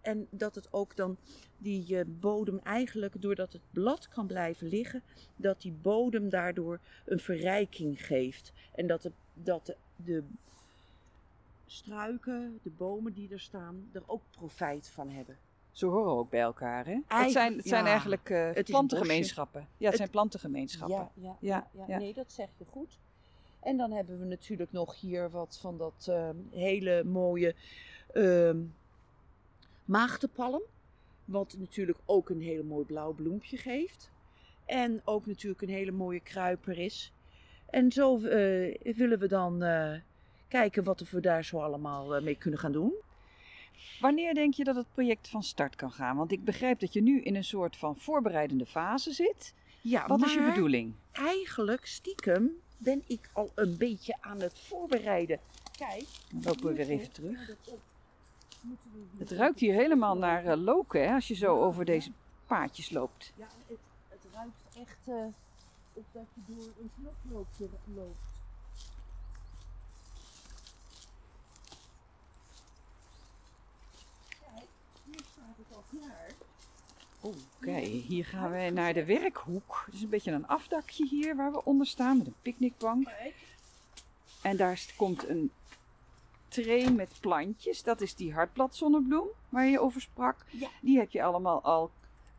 En 0.00 0.26
dat 0.30 0.54
het 0.54 0.72
ook 0.72 0.96
dan 0.96 1.16
die 1.58 2.04
bodem 2.04 2.60
eigenlijk, 2.62 3.22
doordat 3.22 3.52
het 3.52 3.62
blad 3.70 4.08
kan 4.08 4.26
blijven 4.26 4.66
liggen, 4.66 5.02
dat 5.36 5.60
die 5.60 5.72
bodem 5.72 6.28
daardoor 6.28 6.80
een 7.04 7.20
verrijking 7.20 8.06
geeft. 8.06 8.52
En 8.74 8.86
dat, 8.86 9.02
de, 9.02 9.12
dat 9.34 9.76
de 9.96 10.24
struiken, 11.66 12.60
de 12.62 12.70
bomen 12.70 13.12
die 13.12 13.32
er 13.32 13.40
staan, 13.40 13.88
er 13.92 14.02
ook 14.06 14.22
profijt 14.30 14.88
van 14.88 15.10
hebben. 15.10 15.38
Zo 15.70 15.90
horen 15.90 16.12
ook 16.12 16.30
bij 16.30 16.40
elkaar, 16.40 16.86
hè? 16.86 16.98
het 17.06 17.30
zijn, 17.30 17.56
het 17.56 17.66
zijn 17.66 17.86
eigenlijk 17.86 18.28
uh, 18.28 18.50
het 18.52 18.64
plantengemeenschappen. 18.64 19.60
Ja, 19.60 19.68
het, 19.76 19.86
het, 19.86 19.96
zijn 19.96 20.10
plantengemeenschappen. 20.10 21.10
Ja, 21.14 21.36
ja, 21.40 21.68
ja, 21.86 21.98
nee, 21.98 22.14
dat 22.14 22.32
zeg 22.32 22.48
je 22.58 22.64
goed. 22.64 22.98
En 23.60 23.76
dan 23.76 23.92
hebben 23.92 24.18
we 24.18 24.24
natuurlijk 24.24 24.72
nog 24.72 25.00
hier 25.00 25.30
wat 25.30 25.58
van 25.60 25.78
dat 25.78 26.06
uh, 26.10 26.28
hele 26.50 27.04
mooie 27.04 27.54
uh, 28.14 28.54
maagdenpalm. 29.84 30.62
Wat 31.24 31.56
natuurlijk 31.58 31.98
ook 32.04 32.30
een 32.30 32.40
hele 32.40 32.62
mooi 32.62 32.84
blauw 32.84 33.12
bloempje 33.12 33.56
geeft. 33.56 34.10
En 34.64 35.00
ook 35.04 35.26
natuurlijk 35.26 35.62
een 35.62 35.68
hele 35.68 35.92
mooie 35.92 36.20
kruiper 36.20 36.78
is. 36.78 37.12
En 37.66 37.92
zo 37.92 38.16
uh, 38.16 38.22
willen 38.96 39.18
we 39.18 39.28
dan 39.28 39.62
uh, 39.64 39.94
kijken 40.58 40.84
wat 40.84 41.10
we 41.10 41.20
daar 41.20 41.44
zo 41.44 41.60
allemaal 41.60 42.22
mee 42.22 42.34
kunnen 42.34 42.60
gaan 42.60 42.72
doen. 42.72 42.92
Wanneer 44.00 44.34
denk 44.34 44.54
je 44.54 44.64
dat 44.64 44.76
het 44.76 44.86
project 44.92 45.28
van 45.28 45.42
start 45.42 45.76
kan 45.76 45.92
gaan? 45.92 46.16
Want 46.16 46.32
ik 46.32 46.44
begrijp 46.44 46.80
dat 46.80 46.92
je 46.92 47.02
nu 47.02 47.20
in 47.20 47.34
een 47.36 47.44
soort 47.44 47.76
van 47.76 47.96
voorbereidende 47.96 48.66
fase 48.66 49.12
zit. 49.12 49.54
Ja, 49.80 50.06
wat 50.06 50.22
is 50.22 50.34
je 50.34 50.44
bedoeling? 50.44 50.94
Eigenlijk, 51.12 51.86
stiekem, 51.86 52.50
ben 52.76 53.02
ik 53.06 53.30
al 53.32 53.50
een 53.54 53.76
beetje 53.76 54.16
aan 54.20 54.40
het 54.40 54.58
voorbereiden. 54.58 55.40
Kijk. 55.76 56.06
Dan 56.30 56.42
lopen 56.44 56.66
we 56.66 56.74
weer 56.74 56.88
even 56.88 57.12
terug. 57.12 57.50
Het 59.18 59.30
ruikt 59.30 59.60
hier 59.60 59.74
helemaal 59.74 60.16
naar 60.16 60.44
uh, 60.44 60.64
loken, 60.64 61.08
hè, 61.08 61.14
als 61.14 61.28
je 61.28 61.34
zo 61.34 61.60
over 61.60 61.84
deze 61.84 62.10
paadjes 62.46 62.90
loopt. 62.90 63.32
Ja, 63.36 63.46
het, 63.66 63.78
het 64.08 64.32
ruikt 64.32 64.88
echt 64.88 64.98
uh, 65.08 65.14
op 65.92 66.04
dat 66.12 66.26
je 66.34 66.54
door 66.54 66.72
een 66.80 66.90
knoploopje 66.96 67.68
loopt. 67.94 68.33
Oké, 77.20 77.36
okay. 77.56 77.84
hier 77.84 78.24
gaan 78.24 78.50
we 78.50 78.70
naar 78.70 78.94
de 78.94 79.04
werkhoek. 79.04 79.82
Het 79.86 79.94
is 79.94 80.02
een 80.02 80.08
beetje 80.08 80.32
een 80.32 80.46
afdakje 80.46 81.06
hier 81.06 81.36
waar 81.36 81.52
we 81.52 81.64
onder 81.64 81.86
staan 81.86 82.18
met 82.18 82.26
een 82.26 82.34
picknickbank. 82.42 83.08
En 84.42 84.56
daar 84.56 84.80
komt 84.96 85.28
een 85.28 85.50
tray 86.48 86.88
met 86.90 87.12
plantjes. 87.20 87.82
Dat 87.82 88.00
is 88.00 88.14
die 88.14 88.32
hartbladzonnebloem 88.32 89.28
waar 89.48 89.66
je 89.66 89.80
over 89.80 90.00
sprak. 90.00 90.44
Ja. 90.50 90.68
Die 90.80 90.98
heb 90.98 91.10
je 91.10 91.22
allemaal 91.22 91.62
al 91.62 91.90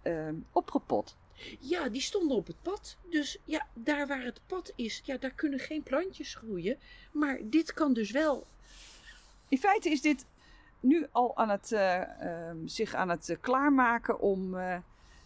uh, 0.04 0.30
opgepot. 0.52 1.16
Ja, 1.60 1.90
die 1.90 2.02
stonden 2.02 2.38
op 2.38 2.48
het 2.48 2.62
pad. 2.62 2.98
Dus 3.10 3.38
ja, 3.46 3.68
daar 3.74 4.08
waar 4.08 4.24
het 4.24 4.42
pad 4.48 4.72
is, 4.76 5.02
ja, 5.06 5.18
daar 5.18 5.32
kunnen 5.32 5.60
geen 5.60 5.84
plantjes 5.84 6.36
groeien. 6.36 6.78
Maar 7.12 7.40
dit 7.44 7.74
kan 7.74 7.94
dus 7.94 8.12
wel. 8.12 8.48
In 9.48 9.58
feite 9.58 9.90
is 9.90 10.02
dit 10.02 10.26
nu 10.86 11.08
al 11.12 11.38
aan 11.38 11.50
het, 11.50 11.72
uh, 11.72 12.00
uh, 12.00 12.52
zich 12.66 12.94
aan 12.94 13.10
het 13.10 13.38
klaarmaken 13.42 14.20
om 14.20 14.54
uh, 14.54 14.78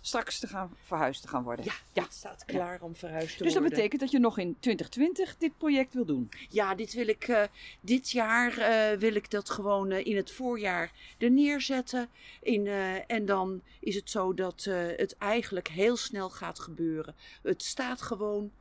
straks 0.02 0.40
te 0.40 0.48
gaan 0.48 0.76
verhuisd 0.84 1.22
te 1.22 1.28
gaan 1.28 1.44
worden. 1.44 1.66
Ja, 1.66 1.74
ja. 1.94 2.04
het 2.04 2.14
staat 2.14 2.46
klaar 2.46 2.78
ja. 2.80 2.86
om 2.86 2.96
verhuisd 2.96 3.38
te 3.38 3.44
dus 3.44 3.54
worden. 3.54 3.62
Dus 3.62 3.70
dat 3.70 3.78
betekent 3.78 4.02
dat 4.02 4.12
je 4.12 4.20
nog 4.20 4.38
in 4.38 4.56
2020 4.60 5.38
dit 5.38 5.58
project 5.58 5.94
wil 5.94 6.06
doen? 6.06 6.30
Ja, 6.50 6.76
dit 6.76 6.94
wil 6.94 7.08
ik 7.08 7.50
dit 7.82 8.12
jaar 8.12 8.54
wil 9.00 9.16
ik 9.16 9.32
dat 9.32 9.50
gewoon 9.50 9.92
in 9.92 10.16
het 10.16 10.32
voorjaar 10.32 10.92
er 11.18 11.32
neerzetten. 11.32 12.10
In, 12.42 12.68
en 13.08 13.26
dan 13.26 13.62
is 13.80 13.96
het 13.96 14.10
zo 14.10 14.34
dat 14.34 14.64
het 14.98 15.18
eigenlijk 15.18 15.68
heel 15.68 15.98
snel 15.98 16.30
gaat 16.30 16.60
gebeuren. 16.60 17.16
Het 17.42 17.64
staat 17.64 18.02
gewoon, 18.02 18.52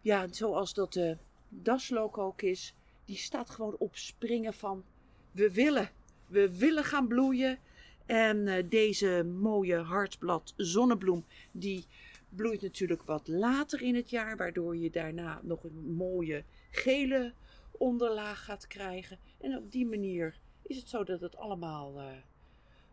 ja, 0.00 0.26
zoals 0.30 0.74
dat 0.74 0.92
de 0.92 1.16
daslook 1.48 2.18
ook 2.18 2.42
is. 2.42 2.74
Die 3.04 3.16
staat 3.16 3.50
gewoon 3.50 3.76
op 3.78 3.96
springen 3.96 4.54
van 4.54 4.84
we 5.32 5.52
willen 5.52 5.90
we 6.30 6.58
willen 6.58 6.84
gaan 6.84 7.08
bloeien. 7.08 7.58
En 8.06 8.46
uh, 8.46 8.54
deze 8.68 9.24
mooie 9.40 9.76
hartblad 9.76 10.54
zonnebloem, 10.56 11.24
die 11.52 11.86
bloeit 12.28 12.62
natuurlijk 12.62 13.02
wat 13.02 13.28
later 13.28 13.82
in 13.82 13.94
het 13.94 14.10
jaar, 14.10 14.36
waardoor 14.36 14.76
je 14.76 14.90
daarna 14.90 15.40
nog 15.42 15.64
een 15.64 15.94
mooie 15.94 16.44
gele 16.70 17.32
onderlaag 17.70 18.44
gaat 18.44 18.66
krijgen. 18.66 19.18
En 19.40 19.56
op 19.56 19.72
die 19.72 19.86
manier 19.86 20.38
is 20.62 20.76
het 20.76 20.88
zo 20.88 21.04
dat 21.04 21.20
het 21.20 21.36
allemaal 21.36 22.00
uh, 22.00 22.06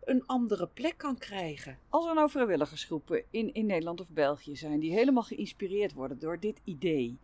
een 0.03 0.25
andere 0.25 0.67
plek 0.67 0.97
kan 0.97 1.17
krijgen. 1.17 1.77
Als 1.89 2.05
er 2.07 2.13
nou 2.13 2.29
vrijwilligersgroepen 2.29 3.23
in, 3.29 3.53
in 3.53 3.65
Nederland 3.65 4.01
of 4.01 4.09
België 4.09 4.55
zijn 4.55 4.79
die 4.79 4.91
helemaal 4.91 5.23
geïnspireerd 5.23 5.93
worden 5.93 6.19
door 6.19 6.39
dit 6.39 6.61
idee, 6.63 7.17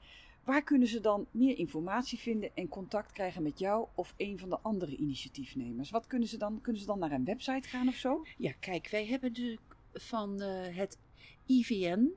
Waar 0.43 0.63
kunnen 0.63 0.87
ze 0.87 0.99
dan 0.99 1.27
meer 1.31 1.57
informatie 1.57 2.19
vinden 2.19 2.55
en 2.55 2.67
contact 2.67 3.11
krijgen 3.11 3.43
met 3.43 3.59
jou 3.59 3.87
of 3.95 4.13
een 4.17 4.39
van 4.39 4.49
de 4.49 4.59
andere 4.61 4.95
initiatiefnemers? 4.95 5.89
Wat 5.89 6.07
kunnen 6.07 6.27
ze 6.27 6.37
dan? 6.37 6.61
Kunnen 6.61 6.81
ze 6.81 6.87
dan 6.87 6.99
naar 6.99 7.11
een 7.11 7.25
website 7.25 7.67
gaan 7.67 7.87
of 7.87 7.95
zo? 7.95 8.25
Ja, 8.37 8.51
kijk, 8.59 8.87
wij 8.89 9.05
hebben 9.05 9.33
de, 9.33 9.57
van 9.93 10.41
uh, 10.41 10.77
het 10.77 10.97
IVN 11.45 12.11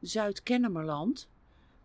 Zuid-Kennemerland 0.00 1.28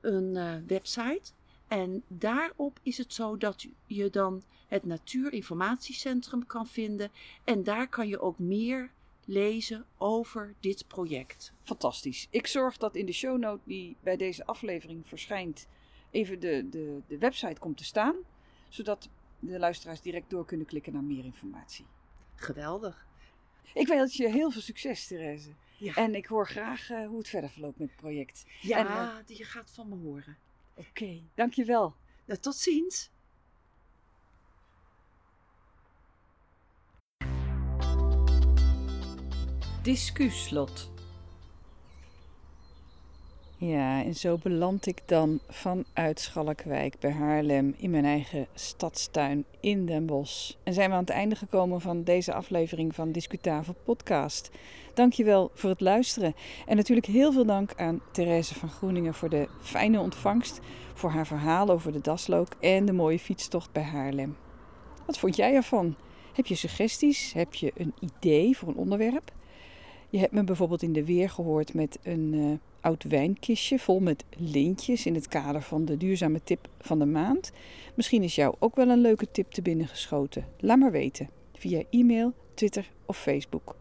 een 0.02 0.36
uh, 0.36 0.56
website. 0.68 1.32
En 1.68 2.04
daarop 2.08 2.80
is 2.84 2.98
het 2.98 3.14
zo 3.14 3.38
dat 3.38 3.68
je 3.86 4.10
dan 4.10 4.44
het 4.68 4.86
Natuurinformatiecentrum 4.86 6.46
kan 6.46 6.68
vinden. 6.68 7.12
En 7.44 7.64
daar 7.64 7.88
kan 7.88 8.08
je 8.08 8.20
ook 8.20 8.40
meer 8.40 8.92
lezen 9.26 9.86
over 9.98 10.54
dit 10.60 10.88
project. 10.88 11.54
Fantastisch. 11.64 12.28
Ik 12.30 12.48
zorg 12.48 12.78
dat 12.78 12.96
in 12.96 13.06
de 13.06 13.12
shownote 13.12 13.62
die 13.66 13.98
bij 14.02 14.18
deze 14.18 14.46
aflevering 14.46 15.08
verschijnt, 15.08 15.68
even 16.12 16.40
de, 16.40 16.70
de, 16.70 17.02
de 17.08 17.18
website 17.18 17.60
komt 17.60 17.78
te 17.78 17.84
staan. 17.84 18.16
Zodat 18.70 19.10
de 19.40 19.60
luisteraars 19.60 20.02
direct 20.02 20.30
door 20.30 20.46
kunnen 20.46 20.66
klikken 20.66 20.94
naar 20.94 21.04
meer 21.04 21.26
informatie. 21.26 21.86
Geweldig. 22.36 23.08
Ik 23.74 23.88
wens 23.88 24.18
je 24.18 24.30
heel 24.30 24.52
veel 24.52 24.62
succes, 24.62 25.08
Therese. 25.08 25.50
Ja. 25.78 25.96
En 25.96 26.16
ik 26.16 26.26
hoor 26.26 26.48
graag 26.48 26.90
uh, 26.90 27.08
hoe 27.08 27.18
het 27.18 27.28
verder 27.28 27.50
verloopt 27.50 27.78
met 27.78 27.88
het 27.88 27.98
project. 27.98 28.46
Ja, 28.62 28.78
en, 28.78 28.86
uh, 28.86 29.38
je 29.38 29.44
gaat 29.44 29.72
van 29.72 29.90
me 29.90 29.96
horen. 29.96 30.38
Oké, 30.76 30.88
okay, 30.88 31.24
dankjewel. 31.36 31.96
Nou, 32.26 32.40
tot 32.40 32.56
ziens. 32.56 33.10
Discuslot. 39.84 40.92
Ja, 43.58 44.04
en 44.04 44.16
zo 44.16 44.38
beland 44.44 44.86
ik 44.86 45.02
dan 45.06 45.40
vanuit 45.50 46.20
Schalkwijk 46.20 47.00
bij 47.00 47.12
Haarlem 47.12 47.74
in 47.78 47.90
mijn 47.90 48.06
eigen 48.06 48.48
stadstuin 48.54 49.46
in 49.60 49.86
Den 49.86 50.06
Bosch. 50.06 50.54
En 50.64 50.74
zijn 50.74 50.90
we 50.90 50.96
aan 50.96 51.02
het 51.02 51.10
einde 51.10 51.36
gekomen 51.36 51.82
van 51.82 52.04
deze 52.04 52.34
aflevering 52.34 52.96
van 52.96 53.12
Discutafel 53.12 53.76
Podcast. 53.84 54.52
Dankjewel 54.94 55.52
voor 55.54 55.70
het 55.70 55.82
luisteren. 55.82 56.36
En 56.66 56.76
natuurlijk 56.76 57.08
heel 57.08 57.32
veel 57.32 57.46
dank 57.46 57.74
aan 57.76 58.02
Therese 58.12 58.56
van 58.56 58.70
Groeningen 58.70 59.14
voor 59.14 59.30
de 59.30 59.48
fijne 59.62 60.00
ontvangst, 60.00 60.60
voor 60.94 61.10
haar 61.10 61.28
verhaal 61.28 61.70
over 61.70 61.92
de 61.92 62.02
daslook 62.02 62.48
en 62.60 62.86
de 62.86 62.94
mooie 62.94 63.20
fietstocht 63.20 63.72
bij 63.72 63.84
Haarlem. 63.84 64.38
Wat 65.06 65.18
vond 65.18 65.36
jij 65.36 65.54
ervan? 65.56 65.96
Heb 66.34 66.46
je 66.46 66.56
suggesties? 66.56 67.34
Heb 67.34 67.54
je 67.54 67.72
een 67.76 67.94
idee 68.00 68.58
voor 68.58 68.68
een 68.68 68.76
onderwerp? 68.76 69.32
Je 70.14 70.20
hebt 70.20 70.32
me 70.32 70.44
bijvoorbeeld 70.44 70.82
in 70.82 70.94
de 70.94 71.06
weer 71.06 71.30
gehoord 71.30 71.74
met 71.74 72.00
een 72.04 72.34
uh, 72.34 72.52
oud 72.82 73.04
wijnkistje 73.04 73.80
vol 73.80 74.00
met 74.00 74.24
lintjes 74.38 75.06
in 75.06 75.16
het 75.16 75.28
kader 75.28 75.62
van 75.62 75.86
de 75.86 75.98
duurzame 75.98 76.44
tip 76.44 76.68
van 76.80 77.00
de 77.00 77.06
maand. 77.06 77.52
Misschien 77.96 78.24
is 78.24 78.36
jou 78.36 78.56
ook 78.60 78.76
wel 78.76 78.90
een 78.90 79.02
leuke 79.02 79.32
tip 79.32 79.52
te 79.52 79.62
binnen 79.62 79.88
geschoten. 79.88 80.46
Laat 80.60 80.78
maar 80.78 80.92
weten 80.92 81.30
via 81.54 81.84
e-mail, 81.90 82.34
Twitter 82.54 82.92
of 83.06 83.18
Facebook. 83.18 83.76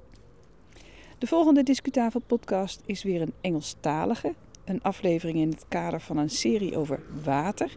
De 1.19 1.27
volgende 1.27 1.63
Discutafel 1.63 2.21
podcast 2.27 2.83
is 2.87 3.03
weer 3.03 3.21
een 3.23 3.35
Engelstalige, 3.41 4.35
een 4.65 4.83
aflevering 4.83 5.39
in 5.39 5.51
het 5.51 5.65
kader 5.69 6.01
van 6.01 6.17
een 6.17 6.31
serie 6.31 6.77
over 6.77 7.03
water. 7.25 7.77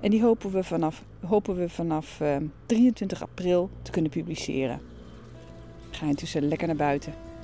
En 0.00 0.10
die 0.10 0.22
hopen 0.22 0.50
we 0.50 0.64
vanaf, 0.64 1.04
hopen 1.24 1.56
we 1.56 1.68
vanaf 1.68 2.20
uh, 2.20 2.36
23 2.66 3.22
april 3.22 3.70
te 3.82 3.90
kunnen 3.90 4.10
publiceren. 4.10 4.80
Ga 5.90 6.06
intussen 6.06 6.48
lekker 6.48 6.66
naar 6.66 6.76
buiten. 6.76 7.25